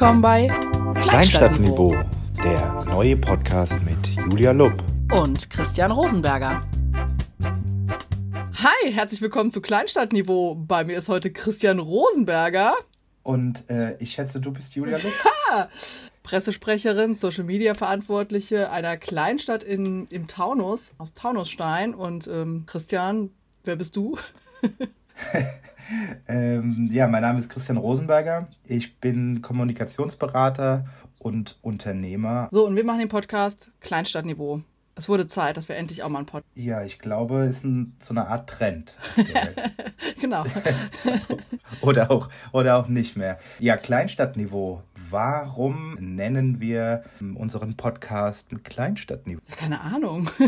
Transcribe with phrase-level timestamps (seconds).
[0.00, 0.46] willkommen bei
[1.02, 1.94] Kleinstadtniveau,
[2.42, 4.72] der neue Podcast mit Julia Lupp.
[5.12, 6.62] und Christian Rosenberger.
[8.54, 10.54] Hi, herzlich willkommen zu Kleinstadtniveau.
[10.54, 12.76] Bei mir ist heute Christian Rosenberger,
[13.24, 15.12] Und äh, ich schätze, du bist Julia Lupp?
[16.22, 21.94] Pressesprecherin, Social Media Verantwortliche einer Kleinstadt in, im Taunus, aus Taunusstein.
[21.94, 23.28] Und ähm, Christian,
[23.64, 24.16] wer bist du?
[26.28, 28.48] ähm, ja, mein Name ist Christian Rosenberger.
[28.64, 30.84] Ich bin Kommunikationsberater
[31.18, 32.48] und Unternehmer.
[32.50, 34.62] So, und wir machen den Podcast Kleinstadtniveau.
[34.96, 36.54] Es wurde Zeit, dass wir endlich auch mal einen Podcast.
[36.56, 38.96] Ja, ich glaube, es ist ein, so eine Art Trend.
[40.20, 40.44] genau.
[41.80, 43.38] oder, auch, oder auch nicht mehr.
[43.60, 44.82] Ja, Kleinstadtniveau.
[45.10, 47.02] Warum nennen wir
[47.34, 49.42] unseren Podcast Kleinstadtniveau?
[49.56, 50.30] Keine Ahnung.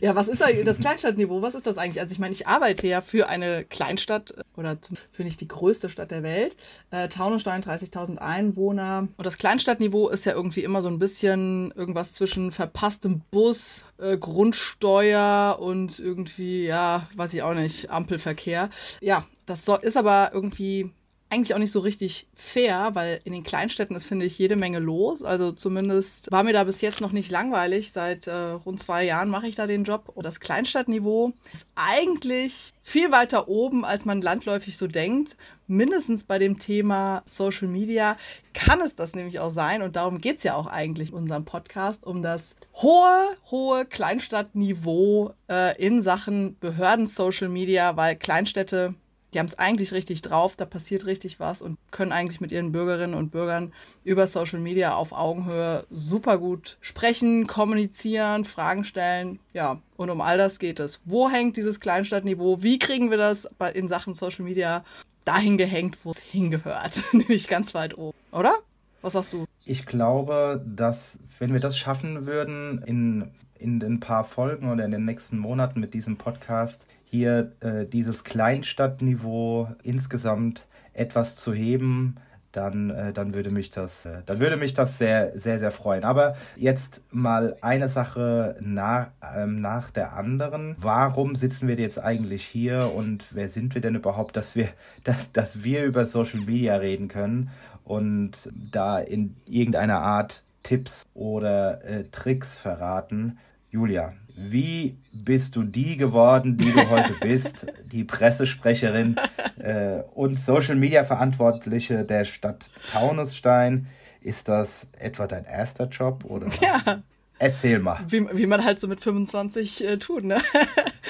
[0.00, 1.40] Ja, was ist da das Kleinstadtniveau?
[1.42, 2.00] Was ist das eigentlich?
[2.00, 4.76] Also ich meine, ich arbeite ja für eine Kleinstadt äh, oder
[5.12, 6.56] für nicht die größte Stadt der Welt.
[6.90, 9.08] Äh, Taunusstein, 30.000 Einwohner.
[9.16, 14.16] Und das Kleinstadtniveau ist ja irgendwie immer so ein bisschen irgendwas zwischen verpasstem Bus, äh,
[14.16, 18.70] Grundsteuer und irgendwie, ja, weiß ich auch nicht, Ampelverkehr.
[19.00, 20.90] Ja, das so, ist aber irgendwie
[21.34, 24.78] eigentlich auch nicht so richtig fair, weil in den Kleinstädten ist, finde ich, jede Menge
[24.78, 25.22] los.
[25.24, 27.90] Also zumindest war mir da bis jetzt noch nicht langweilig.
[27.90, 30.12] Seit äh, rund zwei Jahren mache ich da den Job.
[30.14, 35.36] Und das Kleinstadtniveau ist eigentlich viel weiter oben, als man landläufig so denkt.
[35.66, 38.16] Mindestens bei dem Thema Social Media
[38.52, 39.82] kann es das nämlich auch sein.
[39.82, 45.34] Und darum geht es ja auch eigentlich in unserem Podcast, um das hohe, hohe Kleinstadtniveau
[45.50, 48.94] äh, in Sachen Behörden Social Media, weil Kleinstädte
[49.34, 52.70] die haben es eigentlich richtig drauf, da passiert richtig was und können eigentlich mit ihren
[52.70, 53.72] Bürgerinnen und Bürgern
[54.04, 59.40] über Social Media auf Augenhöhe super gut sprechen, kommunizieren, Fragen stellen.
[59.52, 61.00] Ja, und um all das geht es.
[61.04, 62.62] Wo hängt dieses Kleinstadtniveau?
[62.62, 64.84] Wie kriegen wir das in Sachen Social Media
[65.24, 67.02] dahin gehängt, wo es hingehört?
[67.12, 68.58] Nämlich ganz weit oben, oder?
[69.02, 69.46] Was sagst du?
[69.66, 74.92] Ich glaube, dass wenn wir das schaffen würden, in, in ein paar Folgen oder in
[74.92, 82.16] den nächsten Monaten mit diesem Podcast hier äh, dieses Kleinstadtniveau insgesamt etwas zu heben,
[82.50, 86.02] dann, äh, dann würde mich das, äh, dann würde mich das sehr, sehr, sehr freuen.
[86.02, 90.74] Aber jetzt mal eine Sache nach, ähm, nach der anderen.
[90.78, 94.68] Warum sitzen wir jetzt eigentlich hier und wer sind wir denn überhaupt, dass wir,
[95.04, 97.50] dass, dass wir über Social Media reden können
[97.84, 103.38] und da in irgendeiner Art Tipps oder äh, Tricks verraten?
[103.70, 107.66] Julia, wie bist du die geworden, die du heute bist?
[107.86, 109.16] Die Pressesprecherin
[109.58, 113.86] äh, und Social Media Verantwortliche der Stadt Taunusstein.
[114.20, 116.24] Ist das etwa dein erster Job?
[116.24, 116.48] Oder?
[116.60, 117.02] Ja.
[117.38, 118.00] Erzähl mal.
[118.08, 120.38] Wie, wie man halt so mit 25 äh, tut, ne?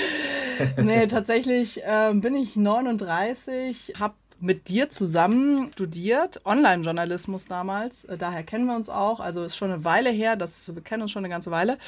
[0.76, 4.14] nee, tatsächlich äh, bin ich 39, habe
[4.44, 8.04] mit dir zusammen studiert, Online-Journalismus damals.
[8.04, 9.18] Äh, daher kennen wir uns auch.
[9.18, 11.78] Also ist schon eine Weile her, das, wir kennen uns schon eine ganze Weile.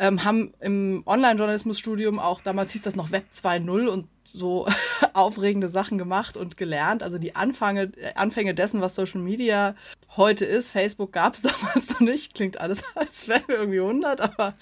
[0.00, 4.66] Ähm, haben im Online-Journalismus-Studium auch, damals hieß das noch Web 2.0 und so
[5.14, 7.04] aufregende Sachen gemacht und gelernt.
[7.04, 9.76] Also die Anfänge, Anfänge dessen, was Social Media
[10.16, 10.70] heute ist.
[10.70, 12.34] Facebook gab es damals noch nicht.
[12.34, 14.54] Klingt alles, als wären wir irgendwie 100, aber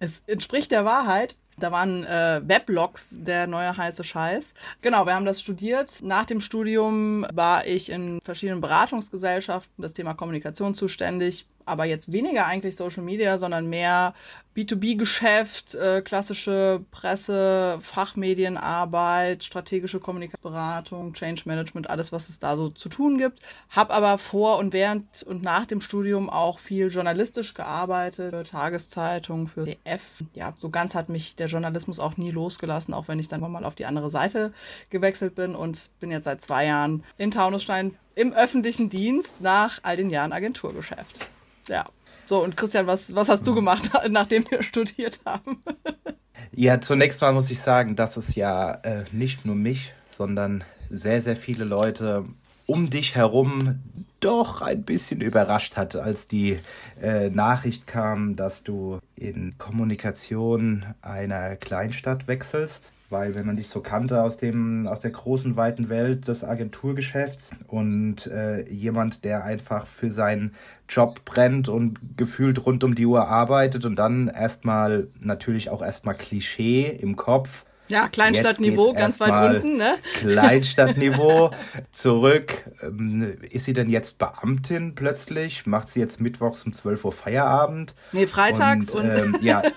[0.00, 1.36] es entspricht der Wahrheit.
[1.60, 4.52] Da waren äh, Weblogs der neue heiße Scheiß.
[4.82, 6.00] Genau, wir haben das studiert.
[6.02, 12.46] Nach dem Studium war ich in verschiedenen Beratungsgesellschaften das Thema Kommunikation zuständig, aber jetzt weniger
[12.46, 14.14] eigentlich Social Media, sondern mehr
[14.56, 22.88] B2B-Geschäft, äh, klassische Presse, Fachmedienarbeit, strategische Kommunikationsberatung, Change Management, alles, was es da so zu
[22.88, 23.40] tun gibt.
[23.70, 29.46] Hab aber vor und während und nach dem Studium auch viel journalistisch gearbeitet, für Tageszeitungen,
[29.46, 30.02] für DF.
[30.34, 33.64] Ja, so ganz hat mich der Journalismus auch nie losgelassen, auch wenn ich dann mal
[33.64, 34.52] auf die andere Seite
[34.90, 39.96] gewechselt bin und bin jetzt seit zwei Jahren in Taunusstein im öffentlichen Dienst nach all
[39.96, 41.30] den Jahren Agenturgeschäft.
[41.70, 41.86] Ja.
[42.26, 45.60] So, und Christian, was, was hast du gemacht, nachdem wir studiert haben?
[46.52, 51.22] ja, zunächst mal muss ich sagen, dass es ja äh, nicht nur mich, sondern sehr,
[51.22, 52.24] sehr viele Leute
[52.66, 53.80] um dich herum
[54.20, 56.60] doch ein bisschen überrascht hat, als die
[57.00, 63.80] äh, Nachricht kam, dass du in Kommunikation einer Kleinstadt wechselst weil wenn man dich so
[63.80, 69.86] kannte aus dem aus der großen weiten Welt des Agenturgeschäfts und äh, jemand, der einfach
[69.86, 70.54] für seinen
[70.88, 76.14] Job brennt und gefühlt rund um die Uhr arbeitet und dann erstmal natürlich auch erstmal
[76.14, 77.64] Klischee im Kopf.
[77.88, 79.96] Ja, Kleinstadtniveau, ganz weit unten, ne?
[80.20, 81.50] Kleinstadtniveau,
[81.90, 82.70] zurück.
[82.82, 85.66] Ähm, ist sie denn jetzt Beamtin plötzlich?
[85.66, 87.96] Macht sie jetzt mittwochs um 12 Uhr Feierabend?
[88.12, 89.10] Nee, freitags und.
[89.10, 89.62] und ähm, ja.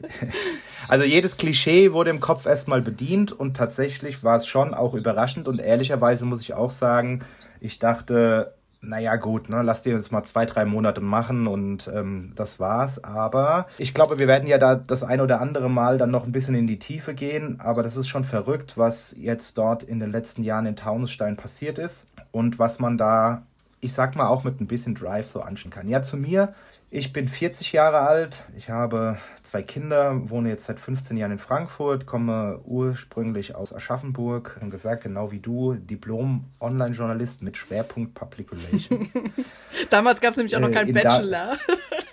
[0.90, 5.46] Also jedes Klischee wurde im Kopf erstmal bedient und tatsächlich war es schon auch überraschend
[5.46, 7.20] und ehrlicherweise muss ich auch sagen,
[7.60, 12.32] ich dachte, naja gut, ne, lass dir jetzt mal zwei, drei Monate machen und ähm,
[12.34, 13.04] das war's.
[13.04, 16.32] Aber ich glaube, wir werden ja da das ein oder andere Mal dann noch ein
[16.32, 17.60] bisschen in die Tiefe gehen.
[17.60, 21.78] Aber das ist schon verrückt, was jetzt dort in den letzten Jahren in Taunusstein passiert
[21.78, 23.42] ist und was man da,
[23.80, 25.88] ich sag mal, auch mit ein bisschen Drive so anschauen kann.
[25.88, 26.52] Ja, zu mir.
[26.92, 31.38] Ich bin 40 Jahre alt, ich habe zwei Kinder, wohne jetzt seit 15 Jahren in
[31.38, 39.08] Frankfurt, komme ursprünglich aus Aschaffenburg und gesagt, genau wie du, Diplom-Online-Journalist mit Schwerpunkt Public Relations.
[39.90, 41.58] Damals gab es nämlich auch noch äh, keinen Bachelor.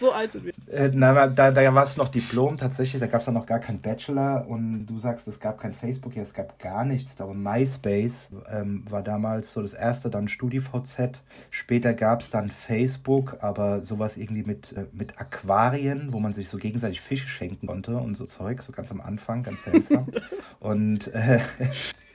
[0.00, 0.52] so alt sind wir.
[0.70, 3.80] Äh, na, da, da war es noch Diplom tatsächlich, da gab es noch gar keinen
[3.80, 7.20] Bachelor und du sagst, es gab kein Facebook, ja, es gab gar nichts.
[7.20, 11.22] Aber MySpace ähm, war damals so das erste, dann StudiVZ.
[11.50, 16.48] Später gab es dann Facebook, aber sowas irgendwie mit, äh, mit Aquarien, wo man sich
[16.48, 20.08] so gegenseitig Fische schenken konnte und so Zeug, so ganz am Anfang, ganz seltsam.
[20.60, 21.40] und äh,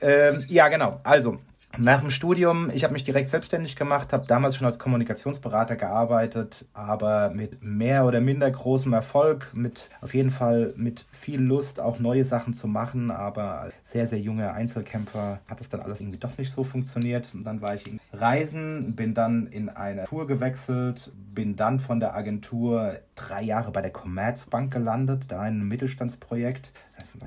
[0.00, 1.00] äh, ja, genau.
[1.02, 1.38] Also,
[1.78, 6.66] nach dem Studium, ich habe mich direkt selbstständig gemacht, habe damals schon als Kommunikationsberater gearbeitet,
[6.74, 11.98] aber mit mehr oder minder großem Erfolg, mit auf jeden Fall mit viel Lust, auch
[11.98, 16.18] neue Sachen zu machen, aber als sehr, sehr junger Einzelkämpfer hat das dann alles irgendwie
[16.18, 17.32] doch nicht so funktioniert.
[17.34, 22.00] Und dann war ich in Reisen, bin dann in eine Tour gewechselt, bin dann von
[22.00, 26.72] der Agentur drei Jahre bei der Commerzbank gelandet, da in einem Mittelstandsprojekt,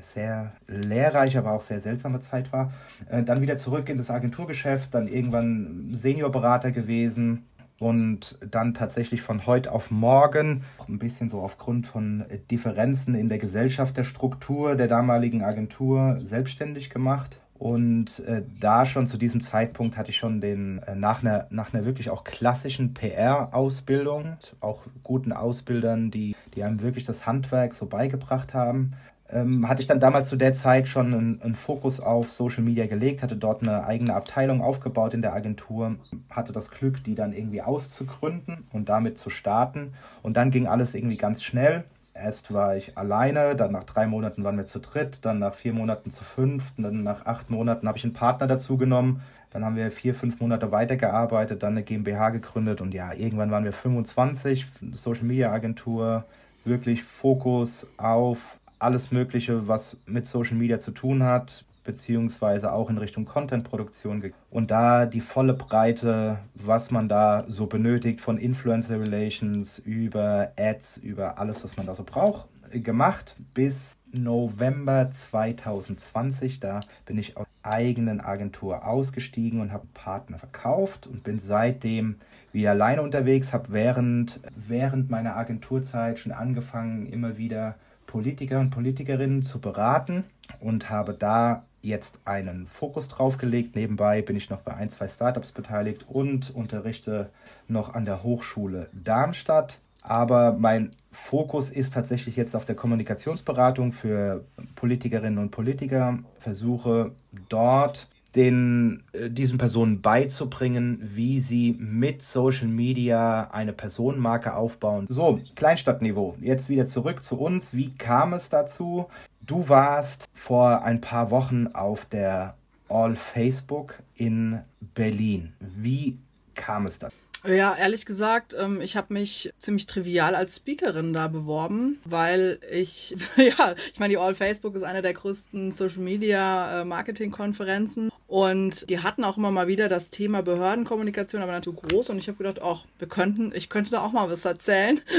[0.01, 2.71] sehr lehrreich, aber auch sehr seltsame Zeit war.
[3.09, 7.45] Äh, dann wieder zurück in das Agenturgeschäft, dann irgendwann Seniorberater gewesen
[7.79, 13.39] und dann tatsächlich von heute auf morgen, ein bisschen so aufgrund von Differenzen in der
[13.39, 19.95] Gesellschaft, der Struktur der damaligen Agentur selbstständig gemacht und äh, da schon zu diesem Zeitpunkt
[19.95, 25.31] hatte ich schon den, äh, nach, einer, nach einer wirklich auch klassischen PR-Ausbildung, auch guten
[25.31, 28.95] Ausbildern, die, die einem wirklich das Handwerk so beigebracht haben,
[29.33, 32.85] ähm, hatte ich dann damals zu der Zeit schon einen, einen, Fokus auf Social Media
[32.85, 35.95] gelegt, hatte dort eine eigene Abteilung aufgebaut in der Agentur,
[36.29, 39.93] hatte das Glück, die dann irgendwie auszugründen und damit zu starten.
[40.21, 41.83] Und dann ging alles irgendwie ganz schnell.
[42.13, 45.73] Erst war ich alleine, dann nach drei Monaten waren wir zu dritt, dann nach vier
[45.73, 49.21] Monaten zu fünf, dann nach acht Monaten habe ich einen Partner dazu genommen.
[49.49, 53.63] Dann haben wir vier, fünf Monate weitergearbeitet, dann eine GmbH gegründet und ja, irgendwann waren
[53.63, 56.25] wir 25, Social Media Agentur,
[56.65, 62.97] wirklich Fokus auf alles Mögliche, was mit Social Media zu tun hat, beziehungsweise auch in
[62.97, 64.31] Richtung Content-Produktion.
[64.49, 70.97] Und da die volle Breite, was man da so benötigt, von Influencer Relations über Ads,
[70.97, 76.59] über alles, was man da so braucht, gemacht bis November 2020.
[76.59, 82.17] Da bin ich aus eigenen Agentur ausgestiegen und habe Partner verkauft und bin seitdem
[82.51, 87.75] wieder alleine unterwegs, habe während, während meiner Agenturzeit schon angefangen, immer wieder
[88.13, 90.23] Politiker und Politikerinnen zu beraten
[90.59, 93.75] und habe da jetzt einen Fokus drauf gelegt.
[93.75, 97.31] Nebenbei bin ich noch bei ein, zwei Startups beteiligt und unterrichte
[97.67, 99.79] noch an der Hochschule Darmstadt.
[100.03, 104.45] Aber mein Fokus ist tatsächlich jetzt auf der Kommunikationsberatung für
[104.75, 106.19] Politikerinnen und Politiker.
[106.37, 107.13] Versuche
[107.49, 115.05] dort den, äh, diesen Personen beizubringen, wie sie mit Social Media eine Personenmarke aufbauen.
[115.09, 116.35] So, Kleinstadtniveau.
[116.41, 117.73] Jetzt wieder zurück zu uns.
[117.73, 119.07] Wie kam es dazu?
[119.41, 122.55] Du warst vor ein paar Wochen auf der
[122.89, 124.59] All Facebook in
[124.93, 125.53] Berlin.
[125.59, 126.17] Wie
[126.55, 127.15] kam es dazu?
[127.45, 133.15] Ja, ehrlich gesagt, ähm, ich habe mich ziemlich trivial als Speakerin da beworben, weil ich,
[133.35, 138.11] ja, ich meine, die All Facebook ist eine der größten Social Media äh, Marketing Konferenzen
[138.27, 142.29] und die hatten auch immer mal wieder das Thema Behördenkommunikation, aber natürlich groß und ich
[142.29, 145.01] habe gedacht, ach, wir könnten, ich könnte da auch mal was erzählen.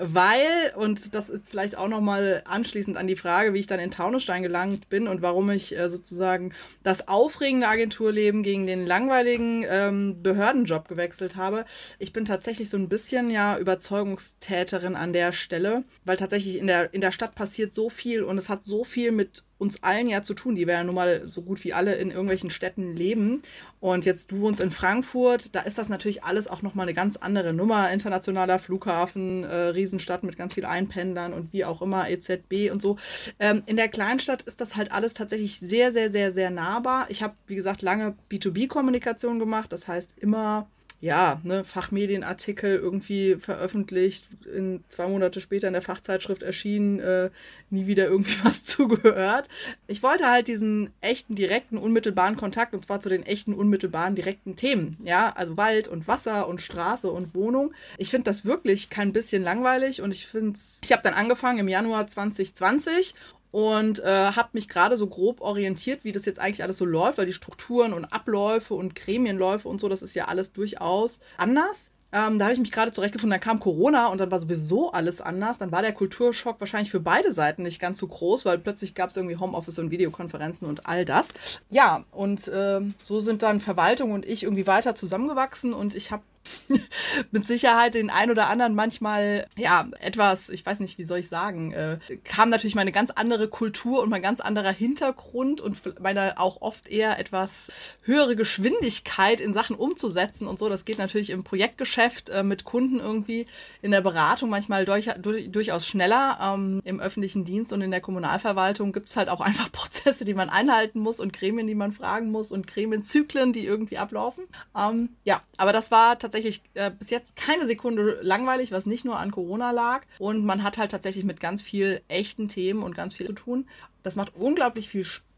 [0.00, 3.90] weil, und das ist vielleicht auch nochmal anschließend an die Frage, wie ich dann in
[3.90, 6.52] Taunusstein gelangt bin und warum ich äh, sozusagen
[6.82, 11.66] das aufregende Agenturleben gegen den langweiligen ähm, Behördenjob gewechselt habe.
[11.98, 16.92] Ich bin tatsächlich so ein bisschen ja Überzeugungstäterin an der Stelle, weil tatsächlich in der,
[16.94, 20.22] in der Stadt passiert so viel und es hat so viel mit uns allen ja
[20.22, 23.42] zu tun, die wir ja nun mal so gut wie alle in irgendwelchen Städten leben.
[23.78, 27.16] Und jetzt du wohnst in Frankfurt, da ist das natürlich alles auch nochmal eine ganz
[27.16, 27.90] andere Nummer.
[27.90, 32.96] Internationaler Flughafen, äh, Riesenstadt mit ganz vielen Einpendlern und wie auch immer, EZB und so.
[33.38, 37.06] Ähm, in der Kleinstadt ist das halt alles tatsächlich sehr, sehr, sehr, sehr nahbar.
[37.10, 44.26] Ich habe, wie gesagt, lange B2B-Kommunikation gemacht, das heißt immer ja, ne, Fachmedienartikel irgendwie veröffentlicht,
[44.54, 47.30] in zwei Monate später in der Fachzeitschrift erschienen, äh,
[47.70, 49.48] nie wieder irgendwie was zugehört.
[49.86, 54.56] Ich wollte halt diesen echten, direkten, unmittelbaren Kontakt und zwar zu den echten, unmittelbaren, direkten
[54.56, 54.98] Themen.
[55.02, 57.72] Ja, also Wald und Wasser und Straße und Wohnung.
[57.96, 61.60] Ich finde das wirklich kein bisschen langweilig und ich finde es, ich habe dann angefangen
[61.60, 63.14] im Januar 2020
[63.52, 67.18] und äh, habe mich gerade so grob orientiert, wie das jetzt eigentlich alles so läuft,
[67.18, 71.90] weil die Strukturen und Abläufe und Gremienläufe und so, das ist ja alles durchaus anders.
[72.12, 75.20] Ähm, da habe ich mich gerade zurechtgefunden, dann kam Corona und dann war sowieso alles
[75.20, 75.58] anders.
[75.58, 79.10] Dann war der Kulturschock wahrscheinlich für beide Seiten nicht ganz so groß, weil plötzlich gab
[79.10, 81.28] es irgendwie Homeoffice und Videokonferenzen und all das.
[81.70, 86.22] Ja, und äh, so sind dann Verwaltung und ich irgendwie weiter zusammengewachsen und ich habe
[87.30, 91.28] mit Sicherheit den ein oder anderen manchmal, ja, etwas, ich weiß nicht, wie soll ich
[91.28, 96.38] sagen, äh, kam natürlich meine ganz andere Kultur und mein ganz anderer Hintergrund und meine
[96.38, 97.70] auch oft eher etwas
[98.02, 100.68] höhere Geschwindigkeit in Sachen umzusetzen und so.
[100.68, 103.46] Das geht natürlich im Projektgeschäft äh, mit Kunden irgendwie
[103.82, 106.38] in der Beratung manchmal durch, durch, durchaus schneller.
[106.40, 110.34] Ähm, Im öffentlichen Dienst und in der Kommunalverwaltung gibt es halt auch einfach Prozesse, die
[110.34, 114.44] man einhalten muss und Gremien, die man fragen muss und Gremienzyklen, die irgendwie ablaufen.
[114.76, 119.04] Ähm, ja, aber das war tatsächlich tatsächlich äh, bis jetzt keine Sekunde langweilig, was nicht
[119.04, 120.02] nur an Corona lag.
[120.18, 123.68] Und man hat halt tatsächlich mit ganz viel echten Themen und ganz viel zu tun.
[124.02, 125.29] Das macht unglaublich viel Spaß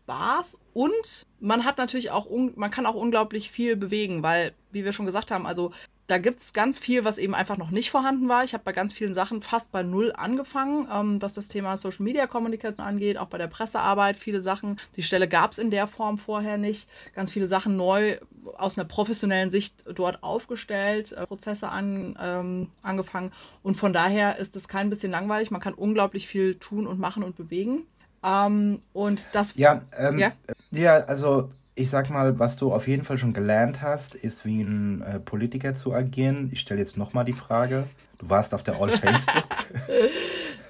[0.72, 5.06] und man hat natürlich auch, man kann auch unglaublich viel bewegen, weil, wie wir schon
[5.06, 5.72] gesagt haben, also
[6.08, 8.44] da gibt es ganz viel, was eben einfach noch nicht vorhanden war.
[8.44, 12.02] Ich habe bei ganz vielen Sachen fast bei Null angefangen, ähm, was das Thema Social
[12.02, 14.78] Media Kommunikation angeht, auch bei der Pressearbeit viele Sachen.
[14.96, 16.88] Die Stelle gab es in der Form vorher nicht.
[17.14, 18.18] Ganz viele Sachen neu
[18.58, 23.32] aus einer professionellen Sicht dort aufgestellt, äh, Prozesse an, ähm, angefangen.
[23.62, 25.50] Und von daher ist es kein bisschen langweilig.
[25.50, 27.86] Man kann unglaublich viel tun und machen und bewegen.
[28.24, 29.54] Ähm, und das.
[29.56, 30.32] Ja, ähm, ja?
[30.70, 34.62] ja, also ich sag mal, was du auf jeden Fall schon gelernt hast, ist wie
[34.62, 36.50] ein äh, Politiker zu agieren.
[36.52, 37.84] Ich stelle jetzt nochmal die Frage.
[38.18, 39.44] Du warst auf der All Facebook.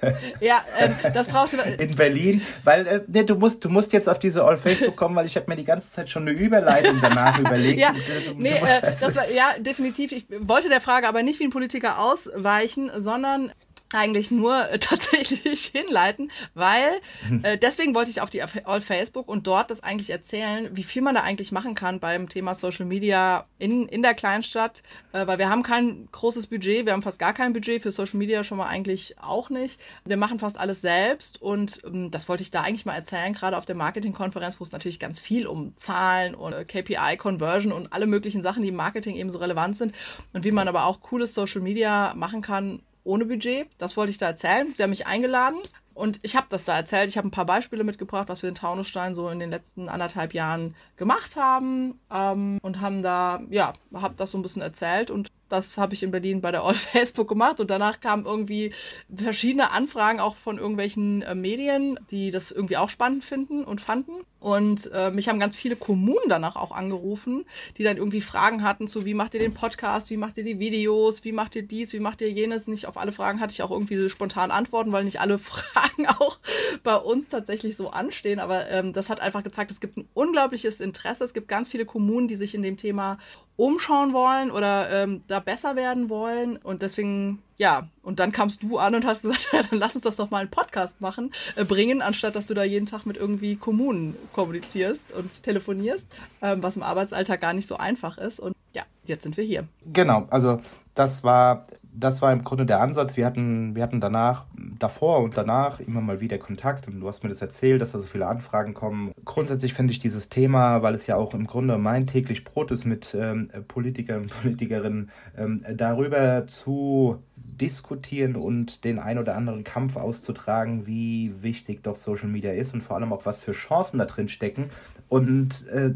[0.39, 4.17] ja, ähm, das brauchte in Berlin, weil äh, nee, du musst du musst jetzt auf
[4.17, 7.37] diese All Facebook kommen, weil ich habe mir die ganze Zeit schon eine Überleitung danach
[7.39, 7.79] überlegt.
[7.79, 10.11] Ja, du, nee, du, äh, das war, ja definitiv.
[10.11, 13.51] Ich wollte der Frage aber nicht wie ein Politiker ausweichen, sondern
[13.93, 17.43] eigentlich nur äh, tatsächlich hinleiten, weil mhm.
[17.43, 21.01] äh, deswegen wollte ich auf die All Facebook und dort das eigentlich erzählen, wie viel
[21.01, 25.37] man da eigentlich machen kann beim Thema Social Media in, in der Kleinstadt, äh, weil
[25.37, 28.57] wir haben kein großes Budget, wir haben fast gar kein Budget für Social Media schon
[28.57, 29.79] mal eigentlich auch nicht.
[30.05, 33.57] Wir machen fast alles selbst und ähm, das wollte ich da eigentlich mal erzählen, gerade
[33.57, 37.93] auf der Marketingkonferenz, wo es natürlich ganz viel um Zahlen und äh, KPI, Conversion und
[37.93, 39.93] alle möglichen Sachen, die im Marketing eben so relevant sind
[40.33, 43.67] und wie man aber auch cooles Social Media machen kann ohne Budget.
[43.77, 44.73] Das wollte ich da erzählen.
[44.75, 45.59] Sie haben mich eingeladen
[45.93, 47.09] und ich habe das da erzählt.
[47.09, 50.33] Ich habe ein paar Beispiele mitgebracht, was wir in Taunusstein so in den letzten anderthalb
[50.33, 55.31] Jahren gemacht haben ähm, und haben da, ja, habe das so ein bisschen erzählt und
[55.53, 58.73] das habe ich in Berlin bei der All Facebook gemacht und danach kamen irgendwie
[59.15, 64.13] verschiedene Anfragen auch von irgendwelchen äh, Medien, die das irgendwie auch spannend finden und fanden.
[64.39, 67.45] Und äh, mich haben ganz viele Kommunen danach auch angerufen,
[67.77, 70.59] die dann irgendwie Fragen hatten zu, wie macht ihr den Podcast, wie macht ihr die
[70.59, 72.67] Videos, wie macht ihr dies, wie macht ihr jenes.
[72.67, 75.82] Nicht auf alle Fragen hatte ich auch irgendwie so spontan Antworten, weil nicht alle Fragen
[76.19, 76.39] auch
[76.83, 78.39] bei uns tatsächlich so anstehen.
[78.39, 81.23] Aber ähm, das hat einfach gezeigt, es gibt ein unglaubliches Interesse.
[81.23, 83.17] Es gibt ganz viele Kommunen, die sich in dem Thema
[83.55, 86.57] umschauen wollen oder ähm, da besser werden wollen.
[86.57, 90.03] Und deswegen, ja, und dann kamst du an und hast gesagt, ja, dann lass uns
[90.03, 93.17] das doch mal einen Podcast machen, äh, bringen, anstatt dass du da jeden Tag mit
[93.17, 96.05] irgendwie Kommunen kommunizierst und telefonierst,
[96.41, 98.39] ähm, was im Arbeitsalltag gar nicht so einfach ist.
[98.39, 99.67] Und ja, jetzt sind wir hier.
[99.85, 100.59] Genau, also
[100.95, 103.17] das war, das war im Grunde der Ansatz.
[103.17, 104.45] Wir hatten, wir hatten danach,
[104.79, 107.99] davor und danach immer mal wieder Kontakt und du hast mir das erzählt, dass da
[107.99, 109.11] so viele Anfragen kommen.
[109.25, 112.85] Grundsätzlich finde ich dieses Thema, weil es ja auch im Grunde mein täglich Brot ist,
[112.85, 119.97] mit ähm, Politikern und Politikerinnen ähm, darüber zu diskutieren und den ein oder anderen Kampf
[119.97, 124.05] auszutragen, wie wichtig doch Social Media ist und vor allem auch was für Chancen da
[124.05, 124.69] drin stecken.
[125.09, 125.91] Und äh,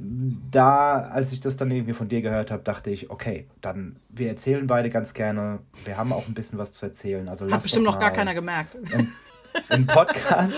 [0.52, 4.28] da, als ich das dann irgendwie von dir gehört habe, dachte ich, okay, dann wir
[4.28, 5.60] erzählen beide ganz gerne.
[5.86, 7.28] Wir haben auch ein bisschen was zu erzählen.
[7.28, 8.76] Also Hat bestimmt noch gar keiner gemerkt.
[9.70, 10.54] Ein, Podcast,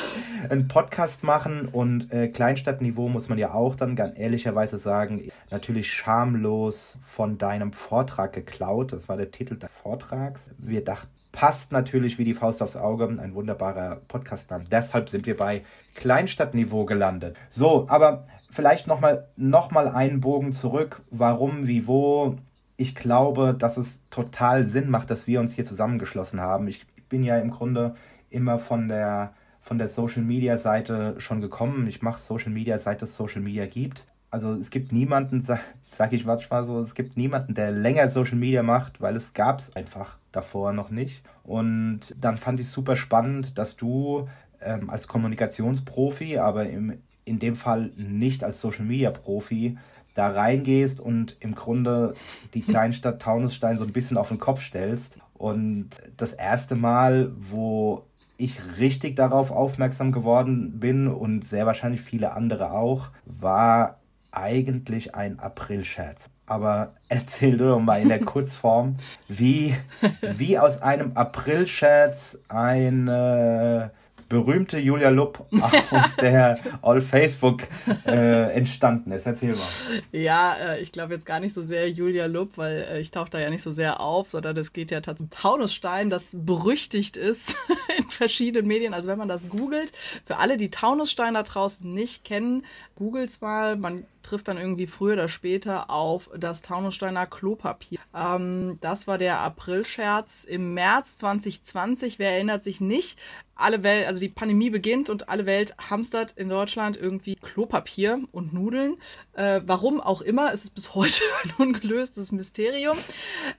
[0.50, 5.94] einen Podcast machen und äh, Kleinstadtniveau muss man ja auch dann ganz ehrlicherweise sagen, natürlich
[5.94, 8.92] schamlos von deinem Vortrag geklaut.
[8.92, 10.52] Das war der Titel des Vortrags.
[10.58, 14.66] Wir dachten, passt natürlich wie die Faust aufs Auge, ein wunderbarer Podcastname.
[14.70, 15.64] Deshalb sind wir bei
[15.96, 17.38] Kleinstadtniveau gelandet.
[17.50, 21.02] So, aber vielleicht nochmal noch mal einen Bogen zurück.
[21.12, 22.36] Warum, wie, wo?
[22.76, 26.68] Ich glaube, dass es total Sinn macht, dass wir uns hier zusammengeschlossen haben.
[26.68, 27.96] Ich bin ja im Grunde
[28.30, 31.88] immer von der, von der Social Media Seite schon gekommen.
[31.88, 34.08] Ich mache Social Media, seit es Social Media gibt.
[34.32, 38.38] Also es gibt niemanden, sag, sag ich manchmal so, es gibt niemanden, der länger Social
[38.38, 41.22] Media macht, weil es gab es einfach davor noch nicht.
[41.44, 44.28] Und dann fand ich es super spannend, dass du
[44.62, 49.78] ähm, als Kommunikationsprofi, aber im, in dem Fall nicht als Social Media Profi
[50.16, 52.14] da reingehst und im Grunde
[52.54, 55.20] die Kleinstadt Taunusstein so ein bisschen auf den Kopf stellst.
[55.34, 58.04] Und das erste Mal, wo
[58.38, 63.96] ich richtig darauf aufmerksam geworden bin und sehr wahrscheinlich viele andere auch, war
[64.40, 66.30] eigentlich ein April-Scherz.
[66.46, 68.96] Aber erzähl doch mal in der Kurzform,
[69.28, 69.76] wie,
[70.22, 73.90] wie aus einem April-Scherz ein äh,
[74.30, 77.68] berühmte Julia Lupp auf der All Facebook
[78.06, 79.26] äh, entstanden ist.
[79.26, 79.68] Erzähl mal.
[80.12, 83.32] Ja, äh, ich glaube jetzt gar nicht so sehr Julia Lupp, weil äh, ich tauche
[83.32, 87.18] da ja nicht so sehr auf, sondern es geht ja tatsächlich um Taunusstein, das berüchtigt
[87.18, 87.56] ist
[87.98, 88.94] in verschiedenen Medien.
[88.94, 89.92] Also wenn man das googelt,
[90.26, 92.64] für alle, die Taunusstein da draußen nicht kennen,
[92.96, 93.76] googelt's mal.
[93.76, 98.00] Man trifft dann irgendwie früher oder später auf das Taunussteiner Klopapier.
[98.14, 102.20] Ähm, das war der Aprilscherz im März 2020.
[102.20, 103.20] Wer erinnert sich nicht?
[103.60, 108.54] alle Welt, also die Pandemie beginnt und alle Welt hamstert in Deutschland irgendwie Klopapier und
[108.54, 108.98] Nudeln.
[109.34, 112.98] Äh, warum auch immer, ist es bis heute ein ungelöstes Mysterium.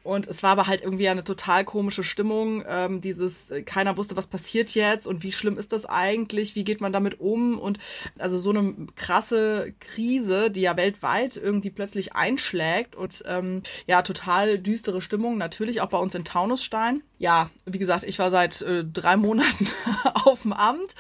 [0.03, 2.65] Und es war aber halt irgendwie eine total komische Stimmung.
[2.67, 6.65] Ähm, dieses, äh, keiner wusste, was passiert jetzt und wie schlimm ist das eigentlich, wie
[6.65, 7.79] geht man damit um und
[8.19, 14.59] also so eine krasse Krise, die ja weltweit irgendwie plötzlich einschlägt und ähm, ja, total
[14.59, 17.03] düstere Stimmung, natürlich auch bei uns in Taunusstein.
[17.19, 19.69] Ja, wie gesagt, ich war seit äh, drei Monaten
[20.25, 20.95] auf dem Amt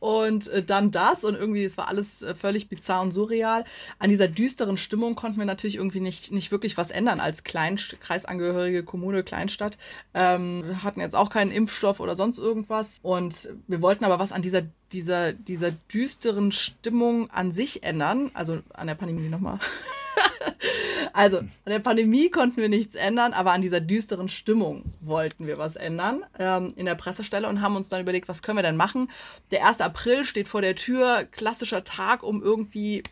[0.00, 3.64] und äh, dann das und irgendwie, es war alles äh, völlig bizarr und surreal.
[3.98, 7.78] An dieser düsteren Stimmung konnten wir natürlich irgendwie nicht, nicht wirklich was ändern als Klein
[8.00, 9.78] kreisangehörige Kommune, Kleinstadt.
[10.12, 14.32] Ähm, wir hatten jetzt auch keinen Impfstoff oder sonst irgendwas und wir wollten aber was
[14.32, 19.58] an dieser dieser, dieser düsteren Stimmung an sich ändern, also an der Pandemie nochmal.
[21.14, 25.58] Also, an der Pandemie konnten wir nichts ändern, aber an dieser düsteren Stimmung wollten wir
[25.58, 28.76] was ändern ähm, in der Pressestelle und haben uns dann überlegt, was können wir denn
[28.76, 29.10] machen.
[29.50, 29.80] Der 1.
[29.82, 33.02] April steht vor der Tür, klassischer Tag, um irgendwie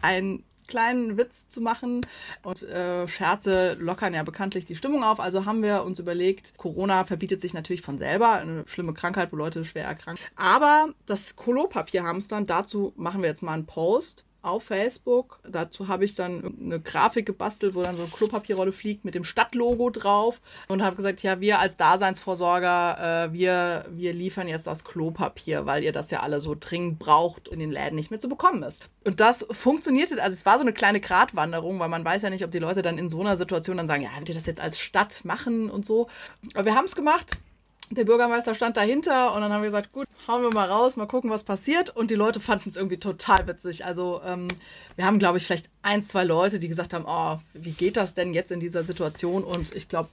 [0.00, 2.00] einen kleinen Witz zu machen.
[2.42, 5.20] Und äh, Scherze lockern ja bekanntlich die Stimmung auf.
[5.20, 8.32] Also haben wir uns überlegt, Corona verbietet sich natürlich von selber.
[8.32, 10.24] Eine schlimme Krankheit, wo Leute schwer erkranken.
[10.36, 15.40] Aber das Kolopapier hamstern, dazu machen wir jetzt mal einen Post auf Facebook.
[15.48, 19.24] Dazu habe ich dann eine Grafik gebastelt, wo dann so eine Klopapierrolle fliegt mit dem
[19.24, 24.84] Stadtlogo drauf und habe gesagt, ja, wir als Daseinsvorsorger, äh, wir, wir liefern jetzt das
[24.84, 28.20] Klopapier, weil ihr das ja alle so dringend braucht und in den Läden nicht mehr
[28.20, 28.88] zu bekommen ist.
[29.04, 32.44] Und das funktionierte, also es war so eine kleine Gratwanderung, weil man weiß ja nicht,
[32.44, 34.60] ob die Leute dann in so einer Situation dann sagen, ja, wollt ihr das jetzt
[34.60, 36.08] als Stadt machen und so.
[36.54, 37.38] Aber wir haben es gemacht
[37.90, 41.06] der Bürgermeister stand dahinter und dann haben wir gesagt, gut, hauen wir mal raus, mal
[41.06, 41.94] gucken, was passiert.
[41.94, 43.84] Und die Leute fanden es irgendwie total witzig.
[43.84, 44.48] Also ähm,
[44.96, 48.14] wir haben, glaube ich, vielleicht ein, zwei Leute, die gesagt haben, oh, wie geht das
[48.14, 49.42] denn jetzt in dieser Situation?
[49.42, 50.08] Und ich glaube,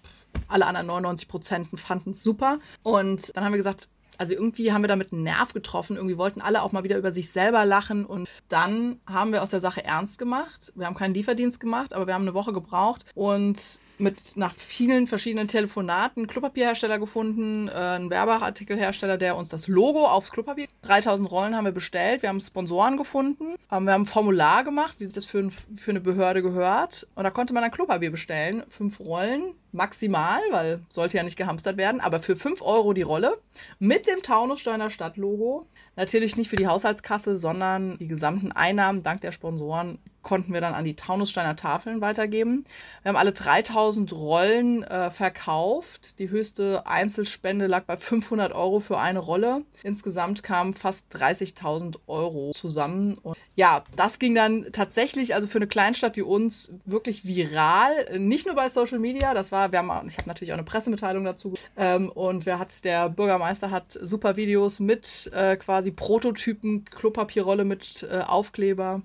[0.47, 2.57] alle anderen 99 Prozent fanden es super.
[2.81, 5.97] Und dann haben wir gesagt, also irgendwie haben wir damit einen Nerv getroffen.
[5.97, 8.05] Irgendwie wollten alle auch mal wieder über sich selber lachen.
[8.05, 10.71] Und dann haben wir aus der Sache ernst gemacht.
[10.75, 13.05] Wir haben keinen Lieferdienst gemacht, aber wir haben eine Woche gebraucht.
[13.13, 20.07] Und mit nach vielen verschiedenen Telefonaten Klopapierhersteller gefunden, äh, einen Werbeartikelhersteller, der uns das Logo
[20.07, 20.67] aufs Klopapier.
[20.83, 24.95] 3000 Rollen haben wir bestellt, wir haben Sponsoren gefunden, ähm, wir haben ein Formular gemacht,
[24.99, 27.07] wie sich das für, ein, für eine Behörde gehört.
[27.15, 31.77] Und da konnte man ein Klopapier bestellen, fünf Rollen maximal, weil sollte ja nicht gehamstert
[31.77, 33.37] werden, aber für 5 Euro die Rolle
[33.79, 35.67] mit dem Taunussteiner Stadtlogo.
[35.95, 40.73] Natürlich nicht für die Haushaltskasse, sondern die gesamten Einnahmen dank der Sponsoren konnten wir dann
[40.73, 42.65] an die Taunussteiner Tafeln weitergeben.
[43.01, 46.19] Wir haben alle 3000 Rollen äh, verkauft.
[46.19, 49.61] Die höchste Einzelspende lag bei 500 Euro für eine Rolle.
[49.83, 53.17] Insgesamt kamen fast 30.000 Euro zusammen.
[53.19, 58.19] Und ja, das ging dann tatsächlich, also für eine Kleinstadt wie uns, wirklich viral.
[58.19, 61.23] Nicht nur bei Social Media, das war, wir haben, ich habe natürlich auch eine Pressemitteilung
[61.23, 61.53] dazu.
[61.77, 68.05] Ähm, und wer hat, der Bürgermeister hat super Videos mit äh, quasi Prototypen, Klopapierrolle mit
[68.11, 69.01] äh, Aufkleber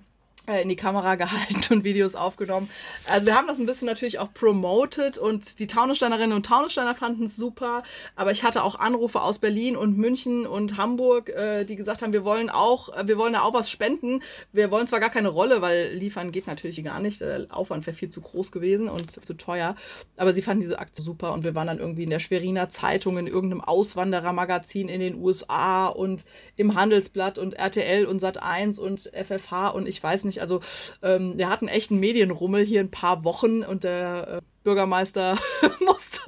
[0.47, 2.69] in die Kamera gehalten und Videos aufgenommen.
[3.07, 7.25] Also wir haben das ein bisschen natürlich auch promoted und die Taunussteinerinnen und Taunussteiner fanden
[7.25, 7.83] es super,
[8.15, 12.13] aber ich hatte auch Anrufe aus Berlin und München und Hamburg, äh, die gesagt haben,
[12.13, 14.21] wir wollen auch, äh, wir wollen da auch was spenden.
[14.51, 17.95] Wir wollen zwar gar keine Rolle, weil liefern geht natürlich gar nicht, der Aufwand wäre
[17.95, 19.75] viel zu groß gewesen und zu teuer,
[20.17, 23.17] aber sie fanden diese Aktion super und wir waren dann irgendwie in der Schweriner Zeitung,
[23.17, 26.23] in irgendeinem Auswanderermagazin in den USA und
[26.55, 30.41] im Handelsblatt und RTL und Sat1 und FFH und ich weiß nicht, nicht.
[30.41, 30.61] Also
[31.01, 35.37] ähm, wir hatten echt einen Medienrummel hier ein paar Wochen und der äh, Bürgermeister
[35.85, 36.19] musste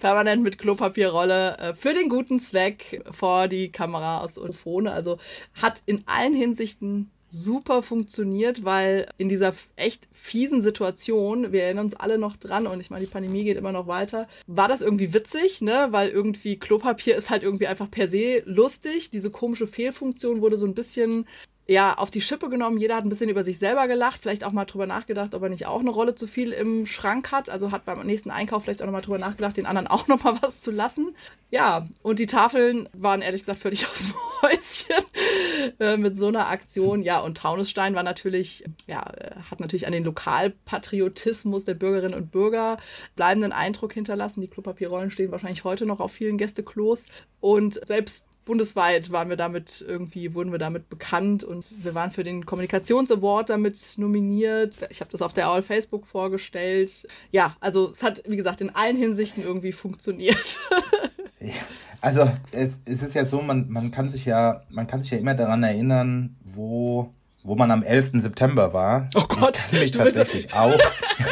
[0.00, 4.88] permanent mit Klopapierrolle äh, für den guten Zweck vor die Kameras und Phone.
[4.88, 5.18] Also
[5.54, 11.94] hat in allen Hinsichten super funktioniert, weil in dieser echt fiesen Situation, wir erinnern uns
[11.94, 15.12] alle noch dran und ich meine, die Pandemie geht immer noch weiter, war das irgendwie
[15.12, 15.88] witzig, ne?
[15.90, 19.10] Weil irgendwie Klopapier ist halt irgendwie einfach per se lustig.
[19.10, 21.26] Diese komische Fehlfunktion wurde so ein bisschen
[21.70, 22.78] ja, auf die Schippe genommen.
[22.78, 25.50] Jeder hat ein bisschen über sich selber gelacht, vielleicht auch mal drüber nachgedacht, ob er
[25.50, 27.50] nicht auch eine Rolle zu viel im Schrank hat.
[27.50, 30.62] Also hat beim nächsten Einkauf vielleicht auch nochmal drüber nachgedacht, den anderen auch nochmal was
[30.62, 31.14] zu lassen.
[31.50, 36.48] Ja, und die Tafeln waren ehrlich gesagt völlig aus dem Häuschen äh, mit so einer
[36.48, 37.02] Aktion.
[37.02, 42.30] Ja, und Taunusstein war natürlich, ja, äh, hat natürlich an den Lokalpatriotismus der Bürgerinnen und
[42.30, 42.78] Bürger
[43.14, 44.40] bleibenden Eindruck hinterlassen.
[44.40, 47.04] Die Klopapierrollen stehen wahrscheinlich heute noch auf vielen Gästeklos.
[47.40, 52.24] Und selbst bundesweit waren wir damit irgendwie, wurden wir damit bekannt und wir waren für
[52.24, 54.74] den Kommunikations-Award damit nominiert.
[54.88, 57.06] Ich habe das auf der All Facebook vorgestellt.
[57.30, 60.60] Ja, also es hat, wie gesagt, in allen Hinsichten irgendwie funktioniert.
[61.40, 61.52] ja,
[62.00, 65.18] also es, es ist ja so, man, man kann sich ja, man kann sich ja
[65.18, 67.12] immer daran erinnern, wo
[67.44, 68.10] wo man am 11.
[68.14, 69.08] September war.
[69.14, 69.58] Oh Gott.
[69.72, 70.78] Ich kann mich tatsächlich auch.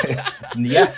[0.56, 0.88] ja,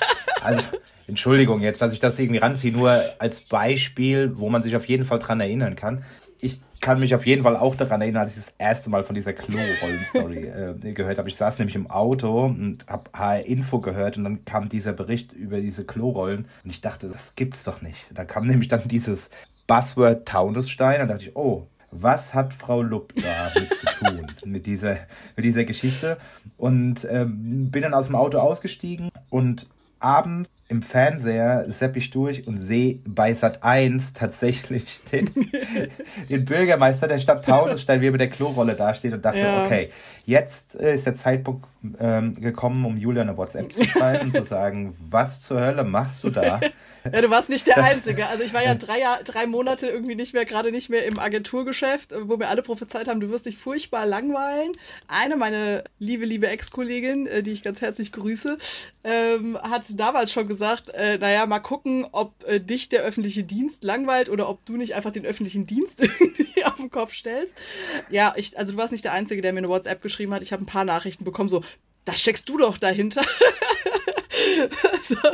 [0.49, 0.63] also
[1.07, 5.05] Entschuldigung jetzt, dass ich das irgendwie ranziehe, nur als Beispiel, wo man sich auf jeden
[5.05, 6.03] Fall dran erinnern kann.
[6.41, 9.15] Ich kann mich auf jeden Fall auch daran erinnern, als ich das erste Mal von
[9.15, 10.47] dieser Klo-Rollen-Story
[10.85, 11.29] äh, gehört habe.
[11.29, 15.61] Ich saß nämlich im Auto und habe HR-Info gehört und dann kam dieser Bericht über
[15.61, 18.07] diese Klo-Rollen und ich dachte, das gibt's doch nicht.
[18.15, 19.31] Da kam nämlich dann dieses
[19.67, 24.99] Buzzword Taunusstein und dachte ich, oh, was hat Frau Lupp damit zu tun, mit dieser,
[25.37, 26.19] mit dieser Geschichte?
[26.57, 29.67] Und ähm, bin dann aus dem Auto ausgestiegen und
[30.01, 35.31] abends im Fernseher sepp ich durch und sehe bei Sat 1 tatsächlich den,
[36.31, 39.65] den Bürgermeister der Stadt Taunusstein, wie er mit der Klorolle dasteht und dachte, ja.
[39.65, 39.89] okay,
[40.27, 41.67] jetzt äh, ist der Zeitpunkt
[41.99, 46.23] ähm, gekommen, um Julia eine WhatsApp zu schreiben und zu sagen, was zur Hölle machst
[46.23, 46.61] du da?
[47.13, 48.27] Ja, du warst nicht der das, Einzige.
[48.27, 52.13] Also ich war ja drei, drei Monate irgendwie nicht mehr, gerade nicht mehr im Agenturgeschäft,
[52.23, 54.73] wo mir alle prophezeit haben, du wirst dich furchtbar langweilen.
[55.07, 58.59] Eine meiner liebe, liebe Ex-Kollegin, äh, die ich ganz herzlich grüße,
[59.05, 63.85] ähm, hat damals schon gesagt, äh, naja, mal gucken, ob äh, dich der öffentliche Dienst
[63.85, 67.55] langweilt oder ob du nicht einfach den öffentlichen Dienst irgendwie auf den Kopf stellst.
[68.11, 70.43] Ja, ich, also du warst nicht der Einzige, der mir eine WhatsApp geschrieben hat.
[70.43, 71.63] Ich habe ein paar Nachrichten bekommen, so,
[72.05, 73.23] da steckst du doch dahinter.